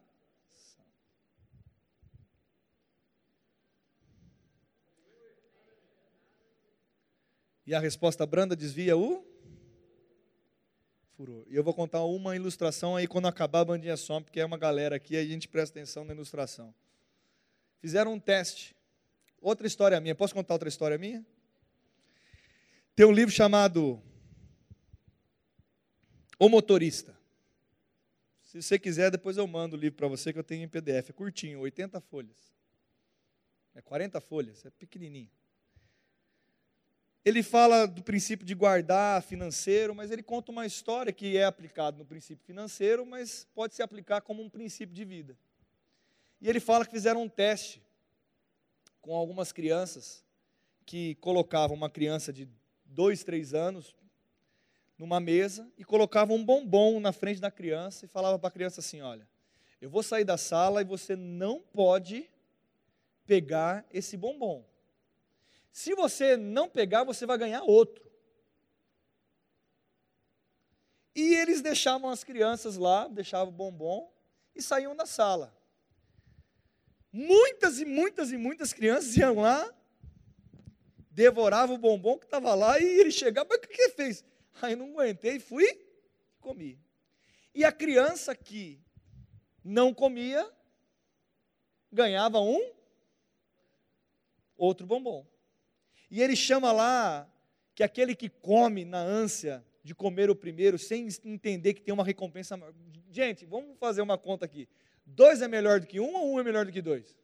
E 7.66 7.74
a 7.74 7.80
resposta 7.80 8.24
branda 8.26 8.54
desvia 8.54 8.96
o 8.96 9.26
furor. 11.16 11.46
E 11.48 11.56
eu 11.56 11.64
vou 11.64 11.72
contar 11.72 12.04
uma 12.04 12.37
ilustração 12.37 12.94
aí 12.94 13.06
quando 13.06 13.26
acabar 13.26 13.60
a 13.60 13.64
bandinha 13.64 13.96
som, 13.96 14.22
porque 14.22 14.38
é 14.38 14.44
uma 14.44 14.58
galera 14.58 14.96
aqui, 14.96 15.16
aí 15.16 15.26
a 15.26 15.30
gente 15.30 15.48
presta 15.48 15.78
atenção 15.78 16.04
na 16.04 16.12
ilustração. 16.12 16.74
Fizeram 17.80 18.12
um 18.12 18.20
teste. 18.20 18.76
Outra 19.40 19.66
história 19.66 19.98
minha. 20.00 20.14
Posso 20.14 20.34
contar 20.34 20.54
outra 20.54 20.68
história 20.68 20.98
minha? 20.98 21.24
Tem 22.96 23.04
um 23.04 23.11
livro 23.11 23.35
chamado 23.35 24.00
O 26.38 26.48
Motorista. 26.48 27.18
Se 28.44 28.62
você 28.62 28.78
quiser, 28.78 29.11
depois 29.11 29.37
eu 29.37 29.44
mando 29.48 29.74
o 29.74 29.78
livro 29.78 29.96
para 29.96 30.07
você 30.07 30.33
que 30.33 30.38
eu 30.38 30.44
tenho 30.44 30.62
em 30.62 30.68
PDF. 30.68 31.11
É 31.11 31.12
curtinho, 31.12 31.59
80 31.59 32.00
folhas. 32.00 32.54
É 33.74 33.83
40 33.83 34.20
folhas, 34.20 34.64
é 34.64 34.70
pequenininho. 34.70 35.28
Ele 37.24 37.42
fala 37.42 37.85
do 37.85 38.00
princípio 38.00 38.46
de 38.46 38.54
guardar 38.54 39.24
financeiro, 39.24 39.92
mas 39.92 40.12
ele 40.12 40.22
conta 40.22 40.52
uma 40.52 40.64
história 40.64 41.12
que 41.12 41.37
é 41.37 41.44
aplicado 41.44 41.98
no 41.98 42.04
princípio 42.04 42.44
financeiro, 42.46 43.04
mas 43.04 43.44
pode 43.57 43.74
se 43.74 43.83
aplicar 43.83 44.20
como 44.20 44.40
um 44.40 44.48
princípio 44.48 44.94
de 44.94 45.04
vida. 45.04 45.37
E 46.40 46.48
ele 46.48 46.61
fala 46.61 46.85
que 46.85 46.92
fizeram 46.92 47.24
um 47.24 47.28
teste 47.28 47.83
com 49.00 49.16
algumas 49.16 49.50
crianças 49.50 50.22
que 50.87 51.16
colocavam 51.16 51.76
uma 51.76 51.90
criança 51.90 52.33
de 52.33 52.48
dois, 52.94 53.24
três 53.24 53.52
anos 53.52 53.94
numa 54.96 55.18
mesa 55.20 55.70
e 55.76 55.85
colocava 55.85 56.33
um 56.33 56.44
bombom 56.44 57.00
na 57.00 57.12
frente 57.12 57.40
da 57.40 57.50
criança 57.50 58.04
e 58.04 58.09
falava 58.09 58.38
para 58.38 58.48
a 58.48 58.52
criança 58.52 58.80
assim: 58.80 59.02
Olha, 59.02 59.28
eu 59.80 59.90
vou 59.90 60.02
sair 60.02 60.24
da 60.24 60.38
sala 60.38 60.80
e 60.80 60.85
você 60.85 61.16
não 61.16 61.61
pode 61.61 62.30
pegar 63.26 63.85
esse 63.92 64.16
bombom. 64.16 64.64
Se 65.72 65.94
você 65.94 66.37
não 66.37 66.68
pegar, 66.68 67.02
você 67.02 67.26
vai 67.26 67.37
ganhar 67.37 67.62
outro. 67.62 68.04
E 71.14 71.35
eles 71.35 71.61
deixavam 71.61 72.11
as 72.11 72.22
crianças 72.22 72.76
lá, 72.76 73.09
deixavam 73.09 73.48
o 73.48 73.57
bombom 73.57 74.12
e 74.54 74.62
saíam 74.62 74.94
da 74.94 75.07
sala. 75.07 75.57
Muitas 77.12 77.78
e 77.78 77.85
muitas 77.85 78.33
e 78.33 78.37
muitas 78.37 78.72
crianças 78.72 79.16
iam 79.16 79.40
lá, 79.40 79.72
devoravam 81.14 81.77
o 81.77 81.79
bombom 81.79 82.18
que 82.18 82.24
estava 82.24 82.55
lá 82.55 82.79
e 82.79 82.85
ele 82.85 83.12
chegava, 83.12 83.48
mas 83.48 83.59
o 83.59 83.61
que 83.62 83.81
ele 83.81 83.92
fez? 83.92 84.24
Aí 84.61 84.74
não 84.74 84.90
aguentei, 84.90 85.38
fui 85.38 85.64
e 85.64 85.79
comi. 86.40 86.79
E 87.55 87.64
a 87.64 87.70
criança 87.70 88.35
que 88.35 88.81
não 89.64 89.94
comia, 89.94 90.50
ganhava 91.90 92.40
um 92.40 92.61
outro 94.57 94.87
bombom. 94.87 95.24
E 96.11 96.20
ele 96.20 96.35
chama 96.35 96.72
lá 96.72 97.31
que 97.74 97.83
aquele 97.83 98.14
que 98.14 98.29
come 98.29 98.85
na 98.85 98.98
ânsia 98.98 99.64
de 99.83 99.94
comer 99.94 100.31
o 100.31 100.37
primeiro, 100.37 100.79
sem 100.79 101.09
entender 101.24 101.74
que 101.74 101.81
tem 101.81 101.94
uma 101.94 102.05
recompensa 102.05 102.57
maior. 102.57 102.74
Gente, 103.11 103.44
vamos 103.44 103.79
fazer 103.79 104.03
uma 104.03 104.18
conta 104.18 104.44
aqui. 104.44 104.68
Dois 105.07 105.40
é 105.42 105.48
melhor 105.48 105.79
do 105.79 105.87
que 105.87 106.00
um 106.00 106.14
ou 106.14 106.35
um 106.35 106.40
é 106.40 106.42
melhor 106.42 106.66
do 106.66 106.72
que 106.72 106.83
dois? 106.83 107.16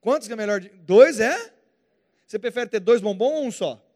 Quantos 0.00 0.28
é 0.30 0.36
melhor? 0.36 0.60
De... 0.60 0.68
Dois 0.68 1.18
é? 1.18 1.52
Você 2.32 2.38
prefere 2.38 2.66
ter 2.66 2.80
dois 2.80 3.02
bombons 3.02 3.30
ou 3.30 3.44
um 3.44 3.52
só? 3.52 3.86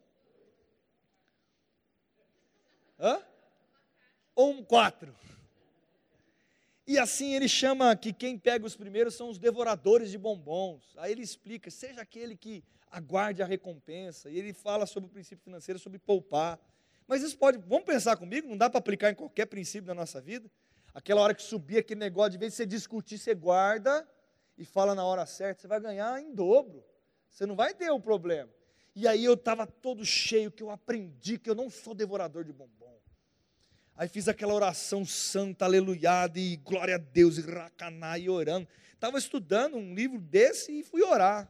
Hã? 2.99 3.19
Ou 4.35 4.51
um 4.51 4.63
quatro. 4.63 5.11
E 6.85 6.99
assim 6.99 7.33
ele 7.33 7.49
chama 7.49 7.95
que 7.95 8.13
quem 8.13 8.37
pega 8.37 8.63
os 8.63 8.75
primeiros 8.75 9.15
são 9.15 9.27
os 9.27 9.39
devoradores 9.39 10.11
de 10.11 10.19
bombons. 10.19 10.93
Aí 10.97 11.13
ele 11.13 11.23
explica, 11.23 11.71
seja 11.71 12.01
aquele 12.01 12.37
que 12.37 12.63
aguarde 12.91 13.41
a 13.41 13.45
recompensa. 13.47 14.29
E 14.29 14.37
ele 14.37 14.53
fala 14.53 14.85
sobre 14.85 15.09
o 15.09 15.11
princípio 15.11 15.43
financeiro, 15.43 15.79
sobre 15.79 15.97
poupar. 15.97 16.59
Mas 17.07 17.23
isso 17.23 17.39
pode, 17.39 17.57
vamos 17.57 17.85
pensar 17.85 18.17
comigo, 18.17 18.47
não 18.47 18.55
dá 18.55 18.69
para 18.69 18.77
aplicar 18.77 19.09
em 19.09 19.15
qualquer 19.15 19.47
princípio 19.47 19.87
da 19.87 19.95
nossa 19.95 20.21
vida. 20.21 20.47
Aquela 20.93 21.21
hora 21.21 21.33
que 21.33 21.41
subir 21.41 21.79
aquele 21.79 22.01
negócio, 22.01 22.33
de 22.33 22.37
vez 22.37 22.53
de 22.53 22.57
você 22.57 22.67
discutir, 22.67 23.17
você 23.17 23.33
guarda 23.33 24.07
e 24.55 24.63
fala 24.63 24.93
na 24.93 25.03
hora 25.03 25.25
certa, 25.25 25.61
você 25.61 25.67
vai 25.67 25.79
ganhar 25.79 26.21
em 26.21 26.35
dobro. 26.35 26.85
Você 27.37 27.45
não 27.45 27.55
vai 27.55 27.71
ter 27.71 27.91
o 27.91 27.97
um 27.97 28.01
problema. 28.01 28.49
E 28.95 29.07
aí 29.07 29.23
eu 29.23 29.35
estava 29.35 29.67
todo 29.67 30.03
cheio, 30.03 30.49
que 30.49 30.63
eu 30.63 30.71
aprendi 30.71 31.37
que 31.37 31.47
eu 31.47 31.53
não 31.53 31.69
sou 31.69 31.93
devorador 31.93 32.43
de 32.43 32.51
bombom. 32.51 32.97
Aí 33.95 34.07
fiz 34.07 34.27
aquela 34.27 34.55
oração 34.55 35.05
santa, 35.05 35.65
aleluiada, 35.65 36.39
e 36.39 36.55
glória 36.55 36.95
a 36.95 36.97
Deus, 36.97 37.37
e 37.37 37.41
racaná, 37.41 38.17
e 38.17 38.27
orando. 38.27 38.67
Estava 38.91 39.19
estudando 39.19 39.77
um 39.77 39.93
livro 39.93 40.19
desse 40.19 40.79
e 40.79 40.81
fui 40.81 41.03
orar. 41.03 41.47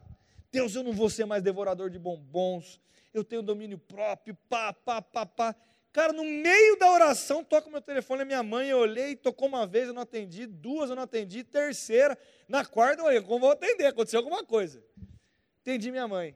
Deus, 0.51 0.75
eu 0.75 0.83
não 0.83 0.91
vou 0.91 1.09
ser 1.09 1.23
mais 1.23 1.41
devorador 1.41 1.89
de 1.89 1.97
bombons, 1.97 2.81
eu 3.13 3.23
tenho 3.23 3.41
domínio 3.41 3.77
próprio, 3.77 4.35
pá, 4.49 4.73
pá, 4.73 5.01
pá, 5.01 5.25
pá. 5.25 5.55
Cara, 5.93 6.11
no 6.11 6.25
meio 6.25 6.77
da 6.77 6.91
oração, 6.91 7.45
toca 7.45 7.69
o 7.69 7.71
meu 7.71 7.81
telefone, 7.81 8.23
a 8.23 8.25
minha 8.25 8.43
mãe, 8.43 8.67
eu 8.67 8.79
olhei, 8.79 9.15
tocou 9.15 9.47
uma 9.47 9.65
vez, 9.65 9.87
eu 9.87 9.93
não 9.93 10.01
atendi, 10.01 10.45
duas 10.45 10.89
eu 10.89 10.97
não 10.97 11.03
atendi, 11.03 11.45
terceira, 11.45 12.17
na 12.45 12.65
quarta 12.65 13.01
eu 13.01 13.05
olhei, 13.05 13.21
como 13.21 13.39
vou 13.39 13.51
atender? 13.51 13.85
Aconteceu 13.85 14.19
alguma 14.19 14.43
coisa. 14.43 14.83
Atendi 15.67 15.91
minha 15.91 16.07
mãe. 16.07 16.33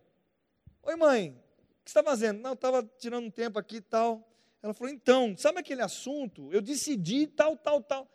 Oi, 0.84 0.96
mãe, 0.98 1.30
o 1.30 1.86
que 1.86 1.90
você 1.90 2.00
está 2.00 2.04
fazendo? 2.04 2.42
Não, 2.42 2.52
estava 2.52 2.84
tirando 3.00 3.28
um 3.28 3.32
tempo 3.32 3.58
aqui 3.58 3.78
e 3.78 3.82
tal. 3.82 4.30
Ela 4.62 4.74
falou: 4.74 4.94
então, 4.94 5.38
sabe 5.38 5.58
aquele 5.58 5.82
assunto? 5.82 6.52
Eu 6.52 6.62
decidi 6.62 7.28
tal, 7.28 7.56
tal, 7.56 7.82
tal. 7.82 8.12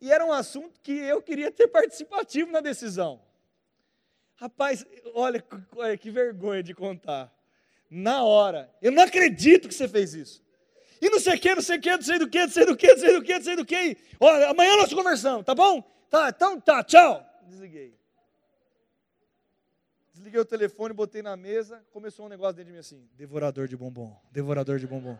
E 0.00 0.12
era 0.12 0.24
um 0.24 0.32
assunto 0.32 0.80
que 0.80 0.92
eu 0.92 1.20
queria 1.20 1.50
ter 1.50 1.66
participativo 1.66 2.52
na 2.52 2.60
decisão. 2.60 3.20
Rapaz, 4.36 4.86
olha 5.14 5.44
que 6.00 6.12
vergonha 6.12 6.62
de 6.62 6.74
contar. 6.74 7.36
Na 7.90 8.22
hora, 8.22 8.72
eu 8.80 8.92
não 8.92 9.02
acredito 9.02 9.66
que 9.66 9.74
você 9.74 9.88
fez 9.88 10.14
isso. 10.14 10.44
E 11.00 11.10
não 11.10 11.18
sei 11.18 11.34
o 11.34 11.40
que, 11.40 11.54
não 11.56 11.62
sei 11.62 11.76
o 11.76 11.80
que, 11.80 11.90
não 11.90 12.02
sei 12.02 12.18
do 12.20 12.28
que, 12.28 12.38
não 12.38 12.48
sei 12.48 12.66
do 12.66 12.76
que, 12.76 12.86
não 12.86 12.98
sei 12.98 13.12
do 13.14 13.22
que, 13.24 13.34
não 13.34 13.42
sei 13.42 13.56
do 13.56 13.66
que. 13.66 13.96
Olha, 14.20 14.50
amanhã 14.50 14.76
nós 14.76 14.94
conversamos, 14.94 15.44
tá 15.44 15.56
bom? 15.56 15.82
Tá, 16.08 16.28
então 16.28 16.60
tá, 16.60 16.84
tchau. 16.84 17.28
Desliguei. 17.48 18.00
Desliguei 20.22 20.40
o 20.40 20.44
telefone, 20.44 20.94
botei 20.94 21.20
na 21.20 21.36
mesa, 21.36 21.84
começou 21.90 22.26
um 22.26 22.28
negócio 22.28 22.54
dentro 22.54 22.68
de 22.68 22.72
mim 22.74 22.78
assim: 22.78 23.08
devorador 23.16 23.66
de 23.66 23.76
bombom, 23.76 24.16
devorador 24.30 24.78
de 24.78 24.86
bombom. 24.86 25.18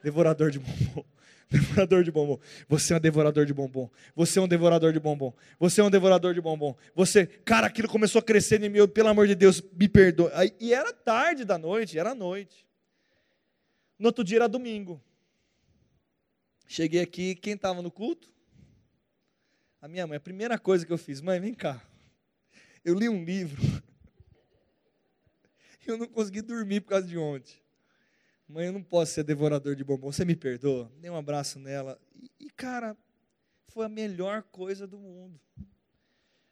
Devorador 0.00 0.48
de 0.52 0.60
bombom. 0.60 1.04
Devorador 1.50 2.04
de 2.04 2.12
bombom. 2.12 2.38
Você 2.68 2.94
é 2.94 2.96
um 2.96 3.00
devorador 3.00 3.44
de 3.44 3.52
bombom. 3.52 3.90
Você 4.14 4.38
é 4.38 4.42
um 4.42 4.46
devorador 4.46 4.92
de 4.92 5.00
bombom. 5.00 5.34
Você 5.58 5.80
é 5.80 5.84
um 5.84 5.90
devorador 5.90 6.34
de 6.34 6.40
bombom. 6.40 6.76
Você, 6.94 7.26
cara, 7.26 7.66
aquilo 7.66 7.88
começou 7.88 8.20
a 8.20 8.22
crescer 8.22 8.62
em 8.62 8.68
mim. 8.68 8.86
Pelo 8.86 9.08
amor 9.08 9.26
de 9.26 9.34
Deus, 9.34 9.60
me 9.72 9.88
perdoe. 9.88 10.30
E 10.60 10.72
era 10.72 10.92
tarde 10.92 11.44
da 11.44 11.58
noite, 11.58 11.98
era 11.98 12.14
noite. 12.14 12.64
No 13.98 14.06
outro 14.06 14.22
dia 14.22 14.38
era 14.38 14.48
domingo. 14.48 15.02
Cheguei 16.66 17.00
aqui, 17.00 17.34
quem 17.34 17.54
estava 17.54 17.82
no 17.82 17.90
culto? 17.90 18.32
A 19.82 19.88
minha 19.88 20.06
mãe. 20.06 20.16
A 20.16 20.20
primeira 20.20 20.58
coisa 20.58 20.86
que 20.86 20.92
eu 20.92 20.98
fiz, 20.98 21.20
mãe, 21.20 21.40
vem 21.40 21.54
cá. 21.54 21.82
Eu 22.84 22.94
li 22.94 23.08
um 23.08 23.24
livro. 23.24 23.60
Eu 25.88 25.98
não 25.98 26.06
consegui 26.06 26.42
dormir 26.42 26.80
por 26.80 26.90
causa 26.90 27.06
de 27.06 27.18
ontem. 27.18 27.54
Mãe, 28.46 28.66
eu 28.66 28.72
não 28.72 28.82
posso 28.82 29.12
ser 29.12 29.24
devorador 29.24 29.74
de 29.74 29.82
bombom. 29.82 30.12
Você 30.12 30.24
me 30.24 30.36
perdoa? 30.36 30.92
Dei 30.98 31.10
um 31.10 31.16
abraço 31.16 31.58
nela. 31.58 31.98
E, 32.14 32.30
e, 32.38 32.50
cara, 32.50 32.94
foi 33.68 33.86
a 33.86 33.88
melhor 33.88 34.42
coisa 34.42 34.86
do 34.86 34.98
mundo. 34.98 35.40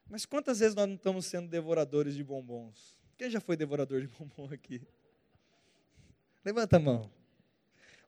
Mas 0.09 0.25
quantas 0.25 0.59
vezes 0.61 0.75
nós 0.75 0.89
não 0.89 0.95
estamos 0.95 1.27
sendo 1.27 1.49
devoradores 1.49 2.15
de 2.15 2.25
bombons? 2.25 2.97
Quem 3.17 3.31
já 3.31 3.41
foi 3.41 3.57
devorador 3.57 4.01
de 4.01 4.07
bombom 4.19 4.53
aqui? 4.53 4.81
Levanta 6.45 6.77
a 6.77 6.81
mão. 6.81 7.11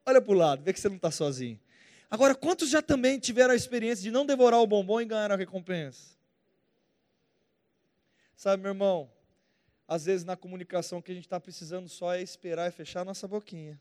Olha 0.06 0.20
para 0.20 0.32
o 0.32 0.36
lado, 0.36 0.62
vê 0.62 0.72
que 0.72 0.80
você 0.80 0.88
não 0.88 0.96
está 0.96 1.10
sozinho. 1.10 1.60
Agora, 2.10 2.34
quantos 2.34 2.68
já 2.68 2.82
também 2.82 3.18
tiveram 3.18 3.52
a 3.52 3.56
experiência 3.56 4.02
de 4.02 4.10
não 4.10 4.26
devorar 4.26 4.60
o 4.60 4.66
bombom 4.66 5.00
e 5.00 5.04
ganhar 5.04 5.30
a 5.30 5.36
recompensa? 5.36 6.14
Sabe, 8.36 8.62
meu 8.62 8.72
irmão, 8.72 9.10
às 9.86 10.04
vezes 10.04 10.24
na 10.24 10.36
comunicação 10.36 11.02
que 11.02 11.12
a 11.12 11.14
gente 11.14 11.24
está 11.24 11.38
precisando 11.38 11.88
só 11.88 12.14
é 12.14 12.22
esperar 12.22 12.68
e 12.68 12.72
fechar 12.72 13.00
a 13.00 13.04
nossa 13.04 13.28
boquinha, 13.28 13.80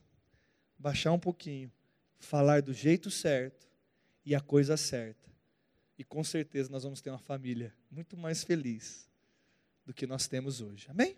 baixar 0.77 1.11
um 1.11 1.19
pouquinho, 1.19 1.71
falar 2.19 2.61
do 2.61 2.73
jeito 2.73 3.09
certo 3.09 3.67
e 4.25 4.35
a 4.35 4.41
coisa 4.41 4.77
certa. 4.77 5.31
E 5.97 6.03
com 6.03 6.23
certeza 6.23 6.71
nós 6.71 6.83
vamos 6.83 7.01
ter 7.01 7.09
uma 7.09 7.19
família 7.19 7.73
muito 7.89 8.17
mais 8.17 8.43
feliz 8.43 9.07
do 9.85 9.93
que 9.93 10.07
nós 10.07 10.27
temos 10.27 10.61
hoje. 10.61 10.87
Amém? 10.89 11.15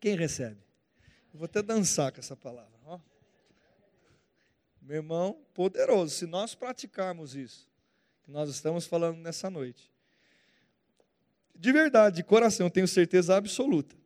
Quem 0.00 0.16
recebe? 0.16 0.60
Eu 1.32 1.38
vou 1.38 1.44
até 1.44 1.62
dançar 1.62 2.10
com 2.12 2.18
essa 2.18 2.36
palavra. 2.36 2.72
Ó. 2.84 2.98
Meu 4.80 4.96
irmão, 4.96 5.40
poderoso. 5.54 6.14
Se 6.14 6.26
nós 6.26 6.54
praticarmos 6.54 7.36
isso, 7.36 7.70
que 8.24 8.30
nós 8.30 8.50
estamos 8.50 8.86
falando 8.86 9.18
nessa 9.18 9.48
noite, 9.48 9.91
de 11.54 11.72
verdade, 11.72 12.16
de 12.16 12.24
coração, 12.24 12.68
tenho 12.68 12.88
certeza 12.88 13.36
absoluta 13.36 13.96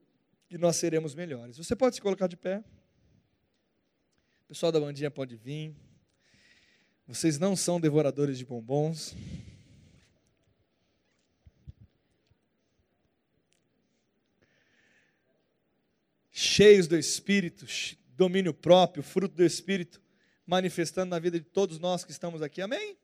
que 0.49 0.59
nós 0.59 0.77
seremos 0.77 1.15
melhores. 1.15 1.57
Você 1.57 1.75
pode 1.75 1.97
se 1.97 2.01
colocar 2.01 2.27
de 2.27 2.37
pé. 2.37 2.63
O 4.45 4.49
pessoal 4.49 4.71
da 4.71 4.79
bandinha 4.79 5.11
pode 5.11 5.37
vir. 5.37 5.75
Vocês 7.07 7.39
não 7.39 7.57
são 7.57 7.81
devoradores 7.81 8.39
de 8.39 8.45
bombons. 8.45 9.15
cheios 16.57 16.87
do 16.87 16.99
Espírito, 16.99 17.67
domínio 18.15 18.53
próprio, 18.53 19.03
fruto 19.03 19.35
do 19.35 19.43
Espírito, 19.43 20.03
manifestando 20.47 21.11
na 21.11 21.19
vida 21.19 21.39
de 21.39 21.47
todos 21.47 21.79
nós 21.79 22.05
que 22.05 22.11
estamos 22.11 22.43
aqui. 22.43 22.61
Amém? 22.61 22.97